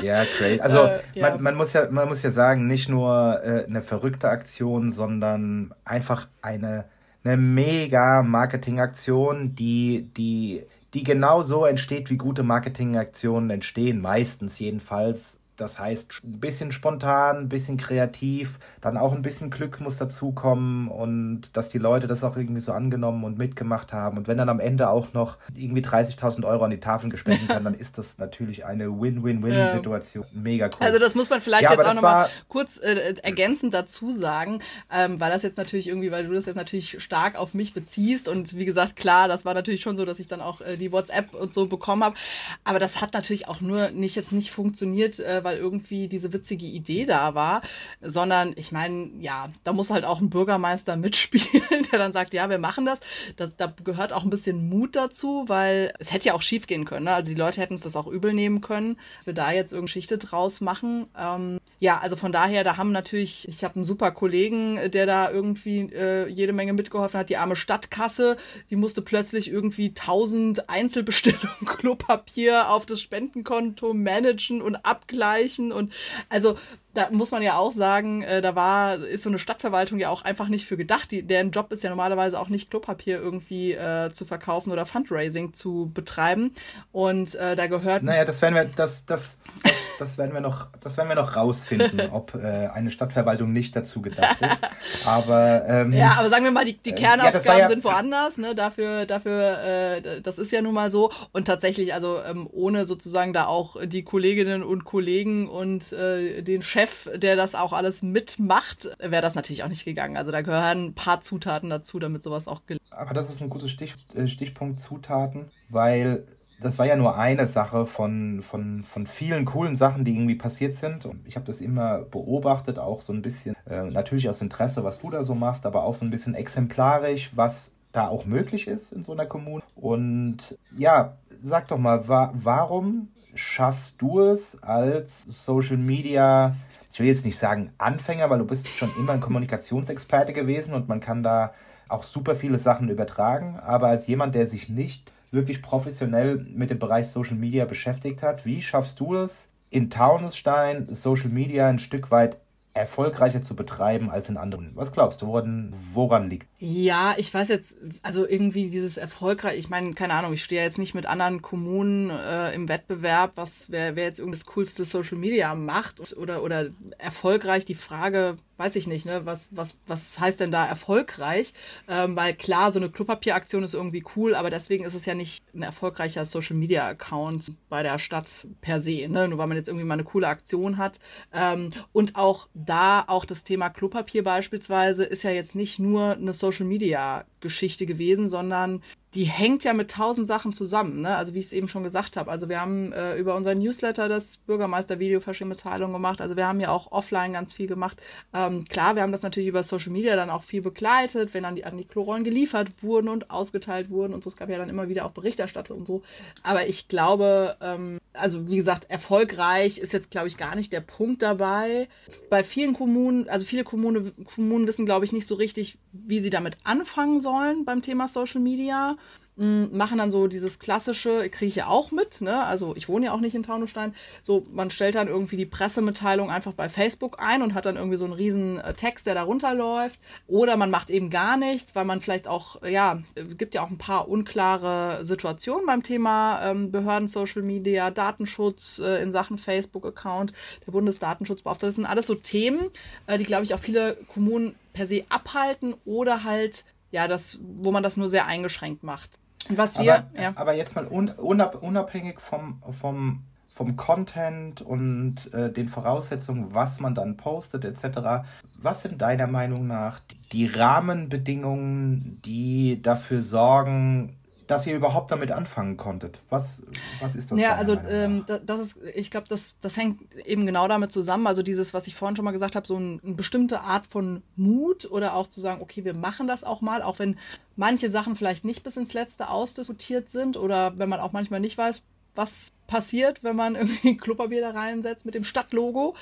[0.03, 0.61] Ja, crazy.
[0.61, 1.31] Also äh, ja.
[1.31, 5.75] Man, man, muss ja, man muss ja sagen, nicht nur äh, eine verrückte Aktion, sondern
[5.85, 6.85] einfach eine,
[7.25, 15.41] eine mega Marketingaktion, die, die, die genau so entsteht, wie gute Marketingaktionen entstehen, meistens jedenfalls.
[15.57, 20.89] Das heißt, ein bisschen spontan, ein bisschen kreativ, dann auch ein bisschen Glück muss dazukommen
[20.89, 24.19] und dass die Leute das auch irgendwie so angenommen und mitgemacht haben.
[24.19, 27.65] Und wenn dann am Ende auch noch irgendwie 30.000 Euro an die Tafeln gespendet werden,
[27.65, 30.25] dann ist das natürlich eine Win-Win-Win-Situation.
[30.33, 30.41] Ja.
[30.41, 30.73] Mega cool.
[30.81, 35.21] Also das muss man vielleicht ja, jetzt auch nochmal kurz äh, ergänzend dazu sagen, ähm,
[35.21, 38.57] weil das jetzt natürlich irgendwie, weil du das jetzt natürlich stark auf mich beziehst und
[38.57, 41.33] wie gesagt, klar, das war natürlich schon so, dass ich dann auch äh, die WhatsApp
[41.35, 42.17] und so bekommen habe.
[42.65, 46.67] Aber das hat natürlich auch nur nicht jetzt nicht funktioniert, äh, weil irgendwie diese witzige
[46.67, 47.63] Idee da war,
[48.01, 52.49] sondern ich meine, ja, da muss halt auch ein Bürgermeister mitspielen, der dann sagt, ja,
[52.51, 53.01] wir machen das.
[53.37, 56.85] das da gehört auch ein bisschen Mut dazu, weil es hätte ja auch schief gehen
[56.85, 57.05] können.
[57.05, 57.15] Ne?
[57.15, 60.19] Also die Leute hätten es das auch übel nehmen können, wir da jetzt irgendeine Geschichte
[60.19, 61.07] draus machen.
[61.17, 65.31] Ähm, ja, also von daher, da haben natürlich, ich habe einen super Kollegen, der da
[65.31, 67.31] irgendwie äh, jede Menge mitgeholfen hat.
[67.31, 68.37] Die arme Stadtkasse,
[68.71, 75.73] die musste plötzlich irgendwie 1000 Einzelbestellungen Klopapier auf das Spendenkonto managen und abgleichen.
[75.73, 75.93] Und
[76.29, 76.57] also
[76.95, 80.23] da muss man ja auch sagen, äh, da war, ist so eine Stadtverwaltung ja auch
[80.23, 81.11] einfach nicht für gedacht.
[81.11, 85.53] Die, deren Job ist ja normalerweise auch nicht Klopapier irgendwie äh, zu verkaufen oder Fundraising
[85.55, 86.55] zu betreiben.
[86.93, 88.05] Und äh, da gehört.
[88.05, 91.37] Naja, das werden wir, das, das, das, das werden wir noch, das werden wir noch
[91.37, 94.65] rausfinden, ob äh, eine Stadtverwaltung nicht dazu gedacht ist.
[95.07, 98.55] Aber ähm, ja, aber sagen wir mal, die, die Kernaufgaben ja, ja, sind woanders, ne?
[98.55, 101.11] Dafür, dafür, äh, das ist ja nun mal so.
[101.33, 106.63] Und tatsächlich, also ähm, ohne sozusagen da auch die Kolleginnen und Kollegen und äh, den
[106.63, 110.17] Chef Chef, der das auch alles mitmacht, wäre das natürlich auch nicht gegangen.
[110.17, 112.83] Also da gehören ein paar Zutaten dazu, damit sowas auch gelingt.
[112.91, 116.27] Aber das ist ein guter Stich, äh, Stichpunkt Zutaten, weil
[116.61, 120.73] das war ja nur eine Sache von, von, von vielen coolen Sachen, die irgendwie passiert
[120.73, 121.05] sind.
[121.05, 125.01] Und ich habe das immer beobachtet, auch so ein bisschen, äh, natürlich aus Interesse, was
[125.01, 128.93] du da so machst, aber auch so ein bisschen exemplarisch, was da auch möglich ist
[128.93, 129.63] in so einer Kommune.
[129.75, 136.57] Und ja, sag doch mal, wa warum schaffst du es als Social Media
[136.95, 140.89] ich will jetzt nicht sagen Anfänger, weil du bist schon immer ein Kommunikationsexperte gewesen und
[140.89, 141.53] man kann da
[141.89, 143.59] auch super viele Sachen übertragen.
[143.59, 148.47] Aber als jemand, der sich nicht wirklich professionell mit dem Bereich Social Media beschäftigt hat,
[148.47, 152.39] wie schaffst du es, in Taunusstein Social Media ein Stück weit
[152.75, 154.73] erfolgreicher zu betreiben als in anderen.
[154.75, 156.49] Was glaubst du, woran, woran liegt?
[156.59, 160.79] Ja, ich weiß jetzt, also irgendwie dieses erfolgreich, ich meine, keine Ahnung, ich stehe jetzt
[160.79, 165.55] nicht mit anderen Kommunen äh, im Wettbewerb, was wer, wer jetzt irgendwas coolste Social Media
[165.55, 166.67] macht oder, oder
[166.99, 171.53] erfolgreich, die Frage, weiß ich nicht, ne, was, was, was heißt denn da erfolgreich?
[171.89, 175.43] Ähm, weil klar, so eine Klopapieraktion ist irgendwie cool, aber deswegen ist es ja nicht
[175.55, 179.29] ein erfolgreicher Social Media Account bei der Stadt per se, ne?
[179.29, 180.99] Nur weil man jetzt irgendwie mal eine coole Aktion hat.
[181.33, 186.33] Ähm, und auch da, auch das Thema Klopapier beispielsweise, ist ja jetzt nicht nur eine
[186.33, 188.83] Social Media Geschichte gewesen, sondern
[189.15, 191.03] die hängt ja mit tausend Sachen zusammen.
[191.03, 191.17] Ne?
[191.17, 192.31] Also wie ich es eben schon gesagt habe.
[192.31, 196.21] Also wir haben äh, über unseren Newsletter das Bürgermeister-Video Mitteilung gemacht.
[196.21, 198.03] Also wir haben ja auch offline ganz viel gemacht.
[198.33, 201.55] Ähm, klar, wir haben das natürlich über Social Media dann auch viel begleitet, wenn dann
[201.55, 204.31] die, also die Klorollen geliefert wurden und ausgeteilt wurden und so.
[204.31, 206.03] Es gab ja dann immer wieder auch Berichterstattung und so.
[206.43, 210.81] Aber ich glaube, ähm, also wie gesagt, erfolgreich ist jetzt, glaube ich, gar nicht der
[210.81, 211.89] Punkt dabei.
[212.31, 216.31] Bei vielen Kommunen, also viele Kommune, Kommunen wissen, glaube ich, nicht so richtig, wie sie
[216.31, 217.34] damit anfangen sollen
[217.65, 218.97] beim Thema Social Media
[219.37, 222.45] machen dann so dieses klassische, kriege ich ja auch mit, ne?
[222.45, 223.93] Also ich wohne ja auch nicht in Taunusstein.
[224.23, 227.97] So, man stellt dann irgendwie die Pressemitteilung einfach bei Facebook ein und hat dann irgendwie
[227.97, 229.99] so einen riesen äh, Text, der da runterläuft.
[230.29, 233.71] Oder man macht eben gar nichts, weil man vielleicht auch, ja, es gibt ja auch
[233.71, 240.33] ein paar unklare Situationen beim Thema ähm, Behörden, Social Media, Datenschutz äh, in Sachen Facebook-Account,
[240.65, 241.67] der Bundesdatenschutzbeauftragte.
[241.67, 242.71] Das sind alles so Themen,
[243.09, 247.73] äh, die, glaube ich, auch viele Kommunen per se abhalten oder halt ja, das, wo
[247.73, 249.19] man das nur sehr eingeschränkt macht.
[249.49, 250.33] Was wir, aber, ja.
[250.37, 257.17] aber jetzt mal unabhängig vom, vom, vom Content und äh, den Voraussetzungen, was man dann
[257.17, 258.29] postet etc.
[258.63, 259.99] Was sind deiner Meinung nach
[260.31, 266.21] die Rahmenbedingungen, die dafür sorgen, dass ihr überhaupt damit anfangen konntet?
[266.31, 266.63] Was,
[267.01, 267.41] was ist das?
[267.41, 271.27] Ja, also ähm, das ist, ich glaube, das, das hängt eben genau damit zusammen.
[271.27, 274.23] Also dieses, was ich vorhin schon mal gesagt habe, so ein, eine bestimmte Art von
[274.37, 277.19] Mut oder auch zu sagen, okay, wir machen das auch mal, auch wenn
[277.57, 281.57] manche Sachen vielleicht nicht bis ins Letzte ausdiskutiert sind oder wenn man auch manchmal nicht
[281.57, 281.83] weiß,
[282.15, 285.95] was passiert, wenn man irgendwie Klopapier da reinsetzt mit dem Stadtlogo.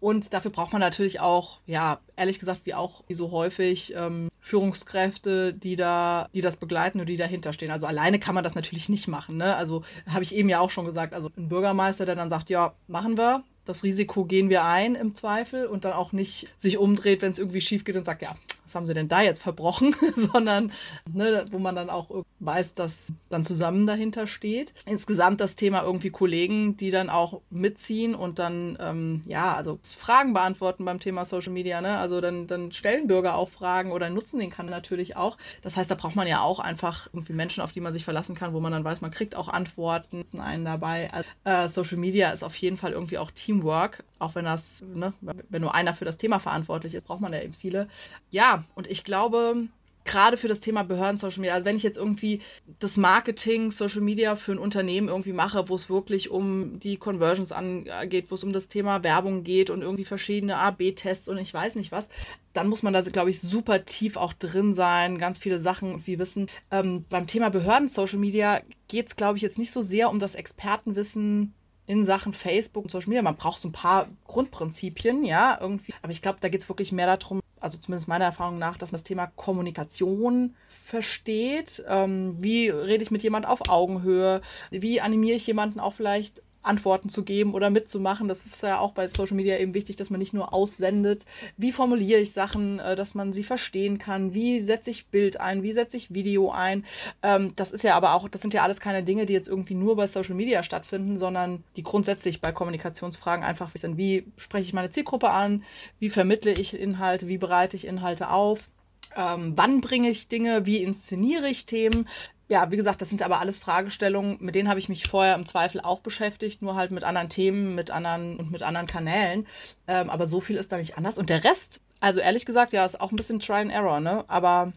[0.00, 4.29] Und dafür braucht man natürlich auch, ja, ehrlich gesagt, wie auch wie so häufig, ähm,
[4.50, 7.70] Führungskräfte, die da, die das begleiten und die dahinter stehen.
[7.70, 9.36] Also alleine kann man das natürlich nicht machen.
[9.36, 9.54] Ne?
[9.54, 12.74] Also habe ich eben ja auch schon gesagt, also ein Bürgermeister, der dann sagt, ja,
[12.88, 17.22] machen wir, das Risiko gehen wir ein im Zweifel und dann auch nicht sich umdreht,
[17.22, 18.34] wenn es irgendwie schief geht und sagt, ja,
[18.70, 19.94] was haben sie denn da jetzt verbrochen,
[20.32, 20.72] sondern
[21.12, 24.74] ne, wo man dann auch weiß, dass dann zusammen dahinter steht.
[24.86, 30.32] Insgesamt das Thema irgendwie Kollegen, die dann auch mitziehen und dann, ähm, ja, also Fragen
[30.32, 31.98] beantworten beim Thema Social Media, ne?
[31.98, 35.36] Also dann, dann stellen Bürger auch Fragen oder nutzen den Kanal natürlich auch.
[35.62, 38.34] Das heißt, da braucht man ja auch einfach irgendwie Menschen, auf die man sich verlassen
[38.34, 41.12] kann, wo man dann weiß, man kriegt auch Antworten, sind einen dabei.
[41.12, 45.12] Also, äh, Social Media ist auf jeden Fall irgendwie auch Teamwork, auch wenn das, ne,
[45.48, 47.88] wenn nur einer für das Thema verantwortlich ist, braucht man ja eben viele.
[48.30, 49.68] Ja, und ich glaube,
[50.04, 52.40] gerade für das Thema Behörden Social Media, also wenn ich jetzt irgendwie
[52.78, 57.52] das Marketing Social Media für ein Unternehmen irgendwie mache, wo es wirklich um die Conversions
[57.52, 61.74] angeht, wo es um das Thema Werbung geht und irgendwie verschiedene A-B-Tests und ich weiß
[61.74, 62.08] nicht was,
[62.52, 66.18] dann muss man da, glaube ich, super tief auch drin sein, ganz viele Sachen wie
[66.18, 66.48] wissen.
[66.70, 70.18] Ähm, beim Thema Behörden Social Media geht es, glaube ich, jetzt nicht so sehr um
[70.18, 71.54] das Expertenwissen
[71.86, 73.22] in Sachen Facebook und Social Media.
[73.22, 75.92] Man braucht so ein paar Grundprinzipien, ja, irgendwie.
[76.02, 78.92] Aber ich glaube, da geht es wirklich mehr darum, also zumindest meiner Erfahrung nach, dass
[78.92, 81.84] man das Thema Kommunikation versteht.
[81.86, 84.40] Ähm, wie rede ich mit jemand auf Augenhöhe?
[84.70, 88.28] Wie animiere ich jemanden auch vielleicht Antworten zu geben oder mitzumachen.
[88.28, 91.24] Das ist ja auch bei Social Media eben wichtig, dass man nicht nur aussendet.
[91.56, 94.34] Wie formuliere ich Sachen, äh, dass man sie verstehen kann?
[94.34, 95.62] Wie setze ich Bild ein?
[95.62, 96.84] Wie setze ich Video ein?
[97.22, 99.74] Ähm, das ist ja aber auch, das sind ja alles keine Dinge, die jetzt irgendwie
[99.74, 103.96] nur bei Social Media stattfinden, sondern die grundsätzlich bei Kommunikationsfragen einfach sind.
[103.96, 105.64] Wie spreche ich meine Zielgruppe an?
[105.98, 107.28] Wie vermittle ich Inhalte?
[107.28, 108.68] Wie bereite ich Inhalte auf?
[109.16, 112.06] Ähm, wann bringe ich Dinge, wie inszeniere ich Themen,
[112.50, 115.46] ja, wie gesagt, das sind aber alles Fragestellungen, mit denen habe ich mich vorher im
[115.46, 119.46] Zweifel auch beschäftigt, nur halt mit anderen Themen, mit anderen und mit anderen Kanälen.
[119.86, 121.16] Ähm, aber so viel ist da nicht anders.
[121.16, 124.24] Und der Rest, also ehrlich gesagt, ja, ist auch ein bisschen Try and Error, ne?
[124.26, 124.72] Aber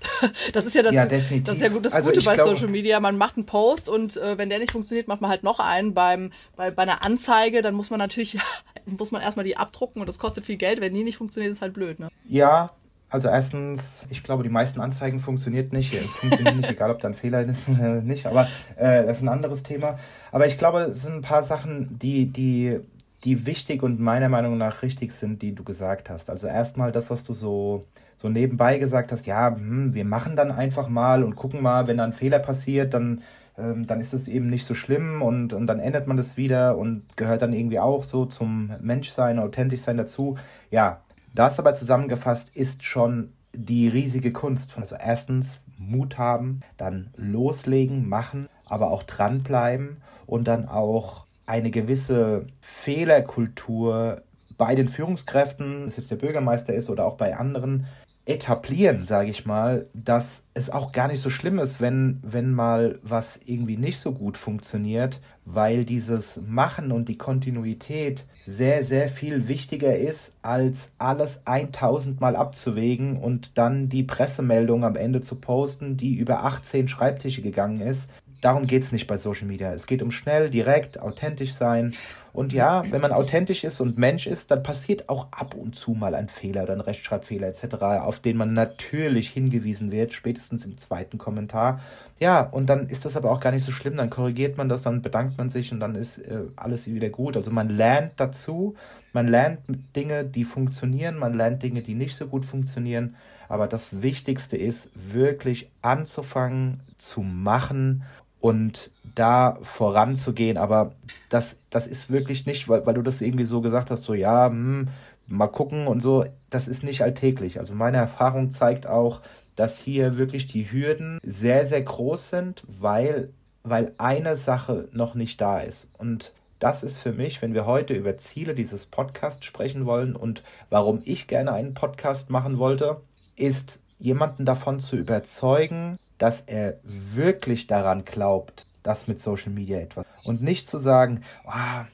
[0.54, 2.48] das ist ja das, ja, das, ist ja gut, das also Gute bei glaub...
[2.48, 2.98] Social Media.
[2.98, 5.92] Man macht einen Post und äh, wenn der nicht funktioniert, macht man halt noch einen.
[5.92, 8.38] Beim, bei, bei einer Anzeige, dann muss man natürlich,
[8.86, 10.80] muss man erstmal die abdrucken und das kostet viel Geld.
[10.80, 12.08] Wenn die nicht funktioniert, ist halt blöd, ne?
[12.26, 12.70] Ja,
[13.10, 17.08] also erstens, ich glaube, die meisten Anzeigen funktioniert nicht, äh, funktionieren nicht, egal ob da
[17.08, 19.98] ein Fehler ist oder nicht, aber äh, das ist ein anderes Thema.
[20.30, 22.80] Aber ich glaube, es sind ein paar Sachen, die, die,
[23.24, 26.28] die wichtig und meiner Meinung nach richtig sind, die du gesagt hast.
[26.28, 30.50] Also erstmal das, was du so, so nebenbei gesagt hast, ja, hm, wir machen dann
[30.50, 33.22] einfach mal und gucken mal, wenn da ein Fehler passiert, dann
[33.58, 36.78] ähm, dann ist es eben nicht so schlimm und, und dann ändert man das wieder
[36.78, 40.38] und gehört dann irgendwie auch so zum Menschsein, authentisch sein dazu.
[40.70, 41.00] Ja,
[41.34, 48.08] das aber zusammengefasst ist schon die riesige Kunst von, also erstens Mut haben, dann loslegen,
[48.08, 54.22] machen, aber auch dranbleiben und dann auch eine gewisse Fehlerkultur
[54.58, 57.86] bei den Führungskräften, ob es jetzt der Bürgermeister ist oder auch bei anderen,
[58.28, 62.98] etablieren, sage ich mal, dass es auch gar nicht so schlimm ist, wenn, wenn mal
[63.02, 69.48] was irgendwie nicht so gut funktioniert, weil dieses Machen und die Kontinuität sehr, sehr viel
[69.48, 75.96] wichtiger ist, als alles 1000 Mal abzuwägen und dann die Pressemeldung am Ende zu posten,
[75.96, 78.10] die über 18 Schreibtische gegangen ist.
[78.40, 79.72] Darum geht es nicht bei Social Media.
[79.72, 81.94] Es geht um schnell, direkt, authentisch sein
[82.38, 85.90] und ja, wenn man authentisch ist und Mensch ist, dann passiert auch ab und zu
[85.90, 90.78] mal ein Fehler oder ein Rechtschreibfehler etc., auf den man natürlich hingewiesen wird, spätestens im
[90.78, 91.80] zweiten Kommentar.
[92.20, 94.82] Ja, und dann ist das aber auch gar nicht so schlimm, dann korrigiert man das,
[94.82, 97.36] dann bedankt man sich und dann ist äh, alles wieder gut.
[97.36, 98.76] Also man lernt dazu,
[99.12, 99.58] man lernt
[99.96, 103.16] Dinge, die funktionieren, man lernt Dinge, die nicht so gut funktionieren.
[103.48, 108.04] Aber das Wichtigste ist, wirklich anzufangen, zu machen
[108.40, 110.56] und da voranzugehen.
[110.56, 110.92] Aber
[111.28, 114.46] das, das ist wirklich nicht, weil, weil du das irgendwie so gesagt hast, so ja,
[114.46, 114.88] hm,
[115.26, 117.58] mal gucken und so, das ist nicht alltäglich.
[117.58, 119.20] Also meine Erfahrung zeigt auch,
[119.56, 123.30] dass hier wirklich die Hürden sehr, sehr groß sind, weil,
[123.64, 125.90] weil eine Sache noch nicht da ist.
[125.98, 130.42] Und das ist für mich, wenn wir heute über Ziele dieses Podcasts sprechen wollen und
[130.70, 133.00] warum ich gerne einen Podcast machen wollte,
[133.36, 140.04] ist jemanden davon zu überzeugen, dass er wirklich daran glaubt, dass mit Social Media etwas.
[140.24, 141.84] Und nicht zu sagen, oh,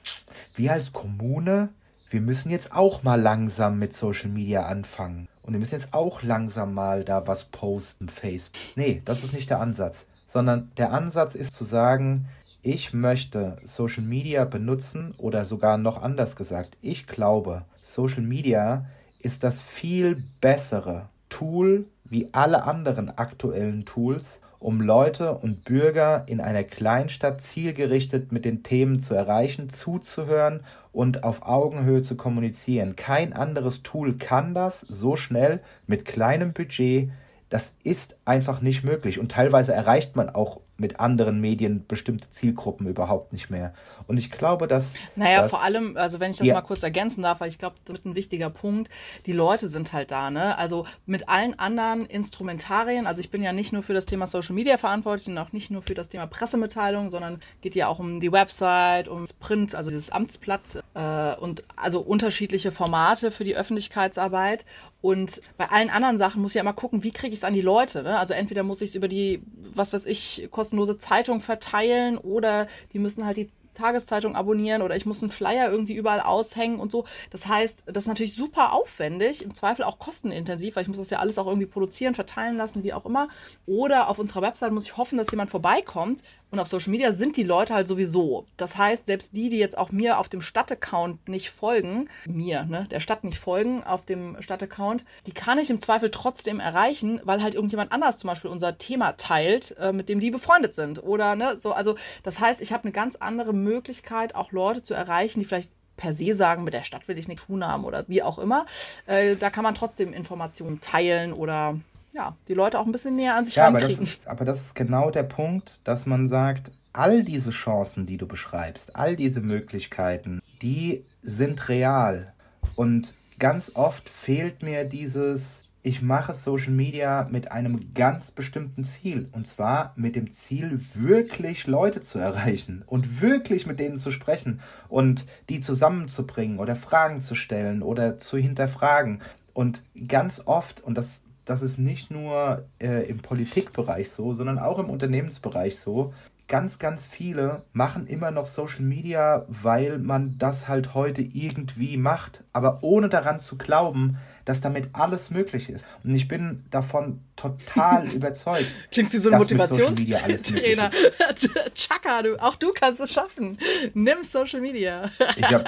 [0.57, 1.69] wir als Kommune,
[2.11, 5.29] wir müssen jetzt auch mal langsam mit Social Media anfangen.
[5.43, 8.61] Und wir müssen jetzt auch langsam mal da was posten, Facebook.
[8.77, 10.07] Nee, das ist nicht der Ansatz.
[10.27, 12.29] Sondern der Ansatz ist zu sagen,
[12.63, 18.87] ich möchte Social Media benutzen oder sogar noch anders gesagt, ich glaube, Social Media
[19.21, 26.41] ist das viel bessere Tool wie alle anderen aktuellen Tools, um Leute und Bürger in
[26.41, 30.61] einer Kleinstadt zielgerichtet mit den Themen zu erreichen, zuzuhören
[30.93, 32.97] und auf Augenhöhe zu kommunizieren.
[32.97, 37.11] Kein anderes Tool kann das so schnell mit kleinem Budget.
[37.51, 39.19] Das ist einfach nicht möglich.
[39.19, 43.75] Und teilweise erreicht man auch mit anderen Medien bestimmte Zielgruppen überhaupt nicht mehr.
[44.07, 44.95] Und ich glaube, dass.
[45.15, 46.55] Naja, dass, vor allem, also wenn ich das ja.
[46.55, 48.91] mal kurz ergänzen darf, weil ich glaube, das ist ein wichtiger Punkt.
[49.27, 50.59] Die Leute sind halt da, ne?
[50.59, 54.55] Also mit allen anderen Instrumentarien, also ich bin ja nicht nur für das Thema Social
[54.55, 58.19] Media verantwortlich und auch nicht nur für das Thema Pressemitteilung, sondern geht ja auch um
[58.21, 64.65] die Website, ums Print, also dieses Amtsblatt äh, und also unterschiedliche Formate für die Öffentlichkeitsarbeit.
[65.05, 67.53] Und bei allen anderen Sachen muss ich ja immer gucken, wie kriege ich es an
[67.53, 68.03] die Leute.
[68.05, 68.19] Ne?
[68.19, 69.43] Also entweder muss ich es über die,
[69.75, 75.07] was weiß ich, kostenlose Zeitung verteilen oder die müssen halt die Tageszeitung abonnieren oder ich
[75.07, 77.05] muss einen Flyer irgendwie überall aushängen und so.
[77.31, 81.11] Das heißt, das ist natürlich super aufwendig, im Zweifel auch kostenintensiv, weil ich muss das
[81.11, 83.29] ja alles auch irgendwie produzieren, verteilen lassen, wie auch immer.
[83.67, 86.23] Oder auf unserer Website muss ich hoffen, dass jemand vorbeikommt.
[86.55, 88.47] Und auf Social Media sind die Leute halt sowieso.
[88.57, 92.87] Das heißt, selbst die, die jetzt auch mir auf dem Stadt-Account nicht folgen, mir, ne,
[92.93, 97.43] der Stadt nicht folgen auf dem Stadt-Account, die kann ich im Zweifel trotzdem erreichen, weil
[97.43, 101.03] halt irgendjemand anders zum Beispiel unser Thema teilt, äh, mit dem die befreundet sind.
[101.03, 104.95] Oder ne, so, also das heißt, ich habe eine ganz andere Möglichkeit, auch Leute zu
[104.95, 108.05] erreichen, die vielleicht per se sagen, mit der Stadt will ich nichts tun haben oder
[108.09, 108.67] wie auch immer.
[109.07, 111.79] Äh, da kann man trotzdem Informationen teilen oder
[112.13, 113.97] ja, die Leute auch ein bisschen näher an sich ja, rankriegen.
[113.97, 118.07] Aber das, ist, aber das ist genau der Punkt, dass man sagt, all diese Chancen,
[118.07, 122.33] die du beschreibst, all diese Möglichkeiten, die sind real.
[122.77, 129.29] Und ganz oft fehlt mir dieses, ich mache Social Media mit einem ganz bestimmten Ziel.
[129.33, 134.61] Und zwar mit dem Ziel, wirklich Leute zu erreichen und wirklich mit denen zu sprechen
[134.89, 139.21] und die zusammenzubringen oder Fragen zu stellen oder zu hinterfragen.
[139.53, 144.79] Und ganz oft, und das, das ist nicht nur äh, im Politikbereich so, sondern auch
[144.79, 146.15] im Unternehmensbereich so,
[146.49, 152.43] ganz, ganz viele machen immer noch Social Media, weil man das halt heute irgendwie macht,
[152.55, 155.87] aber ohne daran zu glauben, dass damit alles möglich ist.
[156.03, 158.67] Und ich bin davon total überzeugt.
[158.91, 160.91] Klingst wie so ein Motivationstrainer.
[161.75, 163.59] Chaka, du, auch du kannst es schaffen.
[163.95, 165.11] Nimm Social Media.
[165.37, 165.65] ich habe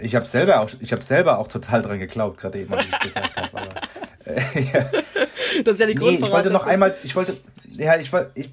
[0.00, 3.00] ich hab selber, auch, hab selber auch total dran geglaubt, gerade eben, als ich es
[3.00, 3.58] gesagt habe.
[3.58, 3.80] Aber,
[4.24, 4.90] äh, ja.
[5.64, 8.50] Das ist ja die nee, ich wollte noch einmal, ich wollte, ja, ich wollte, ich,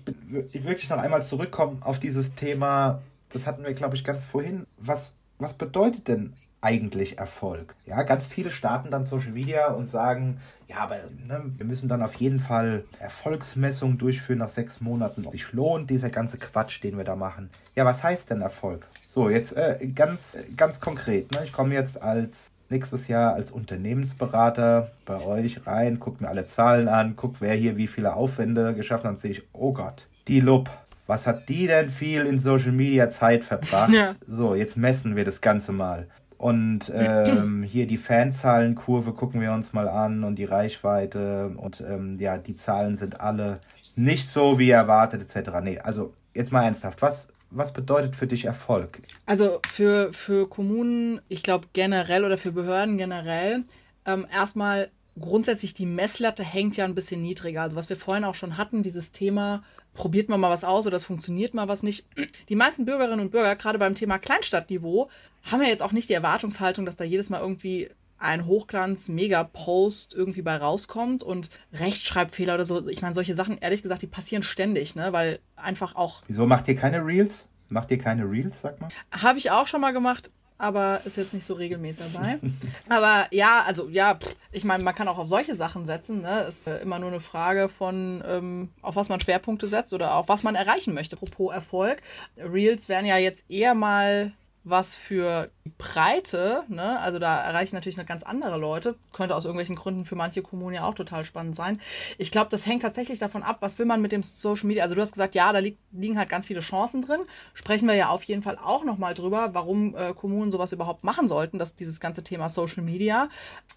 [0.52, 4.66] ich wirklich noch einmal zurückkommen auf dieses Thema, das hatten wir, glaube ich, ganz vorhin.
[4.80, 6.34] Was, was bedeutet denn
[6.68, 7.76] eigentlich Erfolg?
[7.86, 12.02] Ja, ganz viele starten dann Social Media und sagen, ja, aber ne, wir müssen dann
[12.02, 16.98] auf jeden Fall Erfolgsmessungen durchführen nach sechs Monaten, ob sich lohnt, dieser ganze Quatsch, den
[16.98, 17.50] wir da machen.
[17.76, 18.86] Ja, was heißt denn Erfolg?
[19.08, 21.32] So, jetzt äh, ganz, ganz konkret.
[21.32, 21.40] Ne?
[21.46, 26.90] Ich komme jetzt als nächstes Jahr als Unternehmensberater bei euch rein, guckt mir alle Zahlen
[26.90, 30.70] an, guckt, wer hier wie viele Aufwände geschaffen hat, sehe ich, oh Gott, die Lub,
[31.06, 33.94] was hat die denn viel in Social Media Zeit verbracht?
[33.94, 34.16] Ja.
[34.28, 36.08] So, jetzt messen wir das Ganze mal.
[36.38, 42.18] Und ähm, hier die Fanzahlenkurve gucken wir uns mal an und die Reichweite und ähm,
[42.20, 43.60] ja, die Zahlen sind alle
[43.96, 45.50] nicht so wie erwartet etc.
[45.64, 49.00] Nee, also jetzt mal ernsthaft, was, was bedeutet für dich Erfolg?
[49.26, 53.64] Also für, für Kommunen, ich glaube generell oder für Behörden generell,
[54.06, 57.64] ähm, erstmal grundsätzlich die Messlatte hängt ja ein bisschen niedriger.
[57.64, 59.64] Also was wir vorhin auch schon hatten, dieses Thema,
[59.94, 62.06] probiert man mal was aus oder es funktioniert mal was nicht.
[62.50, 65.10] Die meisten Bürgerinnen und Bürger, gerade beim Thema Kleinstadtniveau,
[65.52, 67.90] haben ja jetzt auch nicht die Erwartungshaltung, dass da jedes Mal irgendwie
[68.20, 72.88] ein Hochglanz-Mega-Post irgendwie bei rauskommt und Rechtschreibfehler oder so.
[72.88, 75.14] Ich meine, solche Sachen, ehrlich gesagt, die passieren ständig, ne?
[75.14, 76.24] Weil einfach auch.
[76.28, 77.48] Wieso macht ihr keine Reels?
[77.70, 78.90] Macht ihr keine Reels, sag mal?
[79.12, 82.40] Habe ich auch schon mal gemacht aber ist jetzt nicht so regelmäßig dabei.
[82.90, 84.18] aber ja, also ja,
[84.52, 86.22] ich meine, man kann auch auf solche Sachen setzen.
[86.22, 86.46] Ne?
[86.50, 90.28] Ist äh, immer nur eine Frage von, ähm, auf was man Schwerpunkte setzt oder auch
[90.28, 91.16] was man erreichen möchte.
[91.16, 92.02] Apropos Erfolg.
[92.38, 94.32] Reels werden ja jetzt eher mal
[94.70, 97.00] was für Breite, ne?
[97.00, 100.76] also da erreichen natürlich noch ganz andere Leute, könnte aus irgendwelchen Gründen für manche Kommunen
[100.76, 101.80] ja auch total spannend sein.
[102.18, 104.96] Ich glaube, das hängt tatsächlich davon ab, was will man mit dem Social Media, also
[104.96, 107.22] du hast gesagt, ja, da li liegen halt ganz viele Chancen drin,
[107.54, 111.28] sprechen wir ja auf jeden Fall auch nochmal drüber, warum äh, Kommunen sowas überhaupt machen
[111.28, 113.30] sollten, dass dieses ganze Thema Social Media,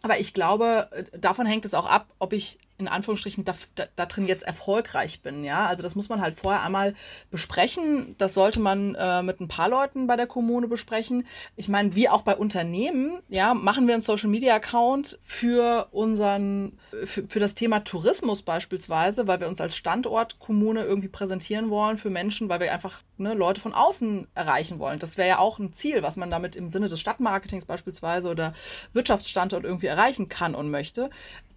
[0.03, 3.85] aber ich glaube, äh, davon hängt es auch ab, ob ich in Anführungsstrichen da, da,
[3.95, 5.45] da, drin jetzt erfolgreich bin.
[5.45, 6.95] Ja, also das muss man halt vorher einmal
[7.31, 8.17] besprechen.
[8.19, 11.27] Das sollte man äh, mit ein paar Leuten bei der Kommune besprechen.
[11.57, 16.79] Ich meine, wie auch bei Unternehmen, ja, machen wir einen Social Media Account für unseren,
[17.05, 21.99] für, für das Thema Tourismus beispielsweise, weil wir uns als Standort Kommune irgendwie präsentieren wollen
[21.99, 24.99] für Menschen, weil wir einfach ne, Leute von außen erreichen wollen.
[24.99, 28.55] Das wäre ja auch ein Ziel, was man damit im Sinne des Stadtmarketings beispielsweise oder
[28.93, 31.11] Wirtschaftsstandort irgendwie erreichen kann und möchte.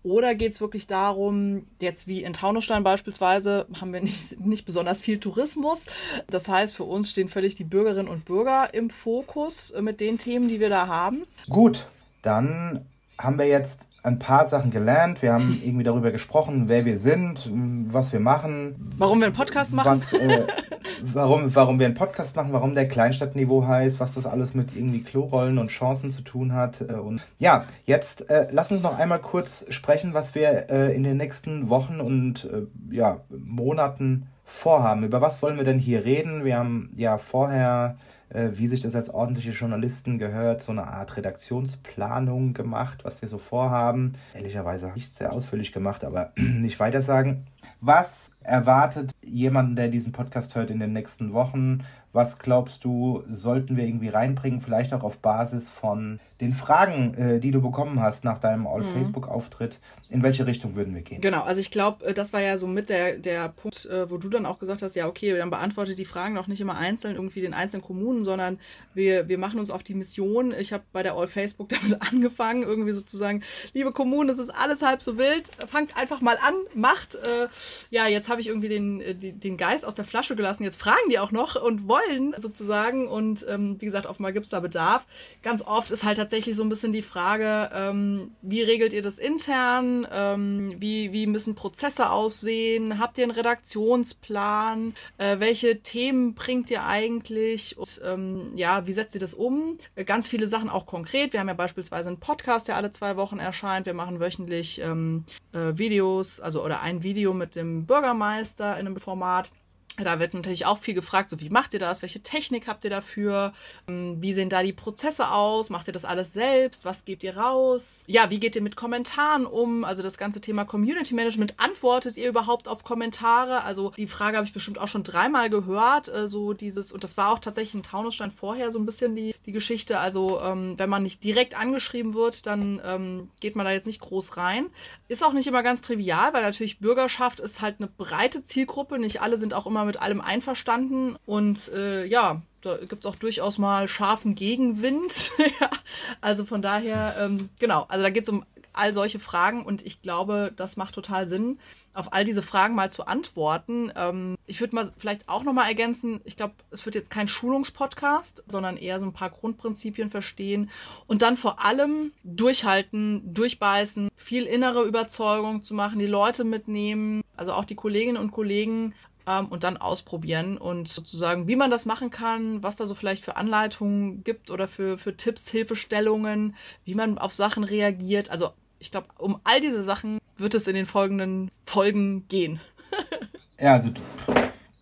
[0.04, 5.02] Oder geht es wirklich darum, jetzt wie in Taunusstein beispielsweise, haben wir nicht, nicht besonders
[5.02, 5.86] viel Tourismus.
[6.28, 10.50] Das heißt, für uns stehen völlig die Bürgerinnen und Bürger im Fokus mit den Themen,
[10.50, 11.24] die wir da haben.
[11.50, 11.88] Gut,
[12.22, 12.86] dann
[13.18, 15.22] haben wir jetzt ein paar Sachen gelernt.
[15.22, 17.50] Wir haben irgendwie darüber gesprochen, wer wir sind,
[17.92, 18.76] was wir machen.
[18.98, 19.92] Warum wir einen Podcast machen.
[19.92, 20.46] Was, äh,
[21.02, 25.02] warum, warum wir einen Podcast machen, warum der Kleinstadtniveau heißt, was das alles mit irgendwie
[25.02, 26.82] Klorollen und Chancen zu tun hat.
[26.82, 31.04] Äh, und ja, jetzt äh, lass uns noch einmal kurz sprechen, was wir äh, in
[31.04, 35.04] den nächsten Wochen und äh, ja, Monaten vorhaben.
[35.04, 36.44] Über was wollen wir denn hier reden?
[36.46, 37.98] Wir haben ja vorher
[38.34, 43.30] äh, wie sich das als ordentliche Journalisten gehört, so eine Art Redaktionsplanung gemacht, was wir
[43.30, 44.14] so vorhaben.
[44.34, 47.46] Ehrlicherweise habe ich es sehr ausführlich gemacht, aber nicht weiter sagen.
[47.80, 51.84] Was erwartet jemanden, der diesen Podcast hört in den nächsten Wochen?
[52.12, 54.62] Was glaubst du, sollten wir irgendwie reinbringen?
[54.62, 59.80] Vielleicht auch auf Basis von den Fragen, äh, die du bekommen hast nach deinem All-Facebook-Auftritt.
[60.10, 61.22] In welche Richtung würden wir gehen?
[61.22, 64.18] Genau, also ich glaube, äh, das war ja so mit der, der Punkt, äh, wo
[64.18, 67.16] du dann auch gesagt hast, ja, okay, dann beantwortet die Fragen auch nicht immer einzeln
[67.16, 68.60] irgendwie den einzelnen Kommunen, sondern
[68.94, 70.54] wir, wir machen uns auf die Mission.
[70.58, 75.02] Ich habe bei der All-Facebook damit angefangen, irgendwie sozusagen, liebe Kommunen, das ist alles halb
[75.02, 77.16] so wild, fangt einfach mal an, macht.
[77.16, 77.48] Äh,
[77.90, 81.10] ja, jetzt habe ich irgendwie den, äh, den Geist aus der Flasche gelassen, jetzt fragen
[81.10, 83.08] die auch noch und wollen wollen, sozusagen.
[83.08, 85.06] Und ähm, wie gesagt, oftmal gibt es da Bedarf.
[85.42, 89.20] Ganz oft ist halt tatsächlich so ein bisschen die Frage, ähm, wie regelt ihr das
[89.20, 90.08] intern?
[90.12, 92.98] Ähm, wie, wie müssen Prozesse aussehen?
[92.98, 94.96] Habt ihr einen Redaktionsplan?
[95.20, 97.78] Äh, welche Themen bringt ihr eigentlich?
[97.78, 99.78] Und ähm, ja, wie setzt ihr das um?
[99.96, 101.34] Äh, ganz viele Sachen auch konkret.
[101.34, 103.86] Wir haben ja beispielsweise einen Podcast, der alle zwei Wochen erscheint.
[103.86, 108.98] Wir machen wöchentlich ähm, äh, Videos, also oder ein Video mit dem Bürgermeister in einem
[108.98, 109.52] Format.
[109.98, 112.02] Da wird natürlich auch viel gefragt, so wie macht ihr das?
[112.02, 113.54] Welche Technik habt ihr dafür?
[113.88, 115.70] Ähm, wie sehen da die Prozesse aus?
[115.70, 116.84] Macht ihr das alles selbst?
[116.84, 117.84] Was gebt ihr raus?
[118.08, 119.84] Ja, wie geht ihr mit Kommentaren um?
[119.84, 121.54] Also das ganze Thema Community Management.
[121.58, 123.64] Antwortet ihr überhaupt auf Kommentare?
[123.64, 126.08] Also die Frage habe ich bestimmt auch schon dreimal gehört.
[126.08, 129.36] Äh, so dieses, und das war auch tatsächlich in Taunusstein vorher so ein bisschen die,
[129.46, 130.00] die Geschichte.
[130.00, 134.02] Also ähm, wenn man nicht direkt angeschrieben wird, dann ähm, geht man da jetzt nicht
[134.02, 134.72] groß rein.
[135.08, 138.98] Ist auch nicht immer ganz trivial, weil natürlich Bürgerschaft ist halt eine breite Zielgruppe.
[138.98, 143.12] Nicht alle sind auch immer immer mit allem einverstanden und äh, ja, da gibt es
[143.12, 145.32] auch durchaus mal scharfen Gegenwind.
[146.22, 150.02] also von daher, ähm, genau, also da geht es um all solche Fragen und ich
[150.02, 151.60] glaube, das macht total Sinn,
[151.94, 153.92] auf all diese Fragen mal zu antworten.
[153.96, 158.44] Ähm, ich würde mal vielleicht auch nochmal ergänzen, ich glaube, es wird jetzt kein Schulungspodcast,
[158.48, 160.72] sondern eher so ein paar Grundprinzipien verstehen
[161.06, 167.54] und dann vor allem durchhalten, durchbeißen, viel innere Überzeugung zu machen, die Leute mitnehmen, also
[167.54, 168.96] auch die Kolleginnen und Kollegen
[169.28, 173.24] ähm, und dann ausprobieren und sozusagen, wie man das machen kann, was da so vielleicht
[173.24, 176.56] für Anleitungen gibt oder für, für Tipps, Hilfestellungen,
[176.86, 178.30] wie man auf Sachen reagiert.
[178.30, 182.60] Also ich glaube, um all diese Sachen wird es in den folgenden Folgen gehen.
[183.60, 183.92] ja, also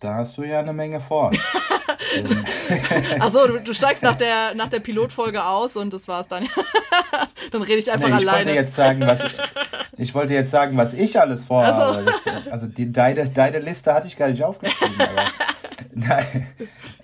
[0.02, 1.30] da hast du ja eine Menge vor.
[3.20, 6.48] Achso, du, du steigst nach der, nach der Pilotfolge aus und das war's dann.
[7.52, 8.46] dann rede ich einfach nee, ich alleine.
[8.46, 9.20] Wollte jetzt sagen, was
[9.96, 12.04] ich, wollte jetzt sagen, was ich alles vorhabe.
[12.24, 12.50] So.
[12.50, 15.00] also die, deine, deine Liste hatte ich gar nicht aufgeschrieben.
[15.00, 15.24] Aber,
[15.94, 16.48] nein,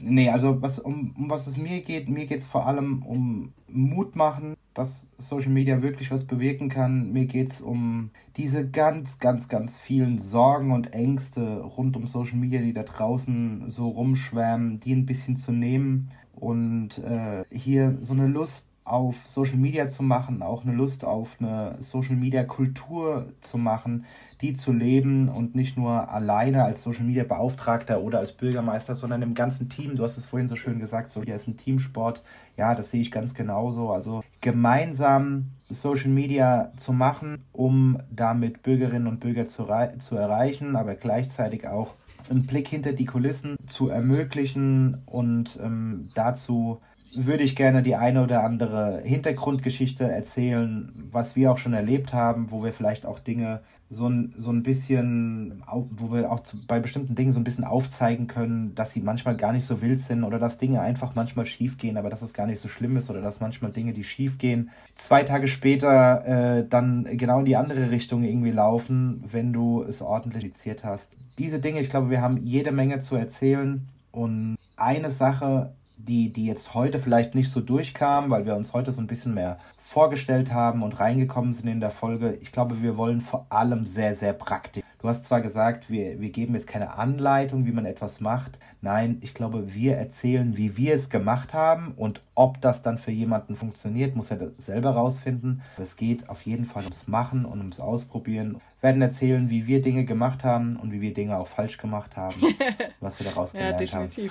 [0.00, 3.52] nee, also was, um, um was es mir geht, mir geht es vor allem um
[3.68, 7.12] Mut machen, dass Social Media wirklich was bewirken kann.
[7.12, 12.36] Mir geht es um diese ganz, ganz, ganz vielen Sorgen und Ängste rund um Social
[12.36, 18.14] Media, die da draußen so rumschwärmen, die ein bisschen zu nehmen und äh, hier so
[18.14, 23.32] eine Lust auf Social Media zu machen, auch eine Lust auf eine Social Media Kultur
[23.40, 24.04] zu machen,
[24.40, 29.22] die zu leben und nicht nur alleine als Social Media Beauftragter oder als Bürgermeister, sondern
[29.22, 29.96] im ganzen Team.
[29.96, 32.22] Du hast es vorhin so schön gesagt, so hier ist ein Teamsport.
[32.56, 33.90] Ja, das sehe ich ganz genauso.
[33.90, 39.66] Also gemeinsam Social Media zu machen, um damit Bürgerinnen und Bürger zu,
[39.98, 41.94] zu erreichen, aber gleichzeitig auch
[42.30, 46.80] einen Blick hinter die Kulissen zu ermöglichen und ähm, dazu
[47.14, 52.50] würde ich gerne die eine oder andere Hintergrundgeschichte erzählen, was wir auch schon erlebt haben,
[52.50, 57.14] wo wir vielleicht auch Dinge so ein, so ein bisschen, wo wir auch bei bestimmten
[57.14, 60.38] Dingen so ein bisschen aufzeigen können, dass sie manchmal gar nicht so wild sind oder
[60.38, 63.22] dass Dinge einfach manchmal schief gehen, aber dass es gar nicht so schlimm ist oder
[63.22, 67.90] dass manchmal Dinge, die schief gehen, zwei Tage später äh, dann genau in die andere
[67.90, 71.14] Richtung irgendwie laufen, wenn du es ordentlich fiziert hast.
[71.38, 76.46] Diese Dinge, ich glaube, wir haben jede Menge zu erzählen und eine Sache die, die
[76.46, 80.52] jetzt heute vielleicht nicht so durchkam, weil wir uns heute so ein bisschen mehr vorgestellt
[80.52, 82.38] haben und reingekommen sind in der Folge.
[82.40, 84.84] Ich glaube, wir wollen vor allem sehr, sehr praktisch.
[85.00, 88.58] Du hast zwar gesagt, wir, wir geben jetzt keine Anleitung, wie man etwas macht.
[88.80, 93.12] Nein, ich glaube, wir erzählen, wie wir es gemacht haben und ob das dann für
[93.12, 95.62] jemanden funktioniert, muss er selber rausfinden.
[95.80, 98.60] Es geht auf jeden Fall ums Machen und ums Ausprobieren.
[98.80, 102.16] Wir werden erzählen, wie wir Dinge gemacht haben und wie wir Dinge auch falsch gemacht
[102.16, 102.40] haben,
[103.00, 104.10] was wir daraus gelernt ja, haben.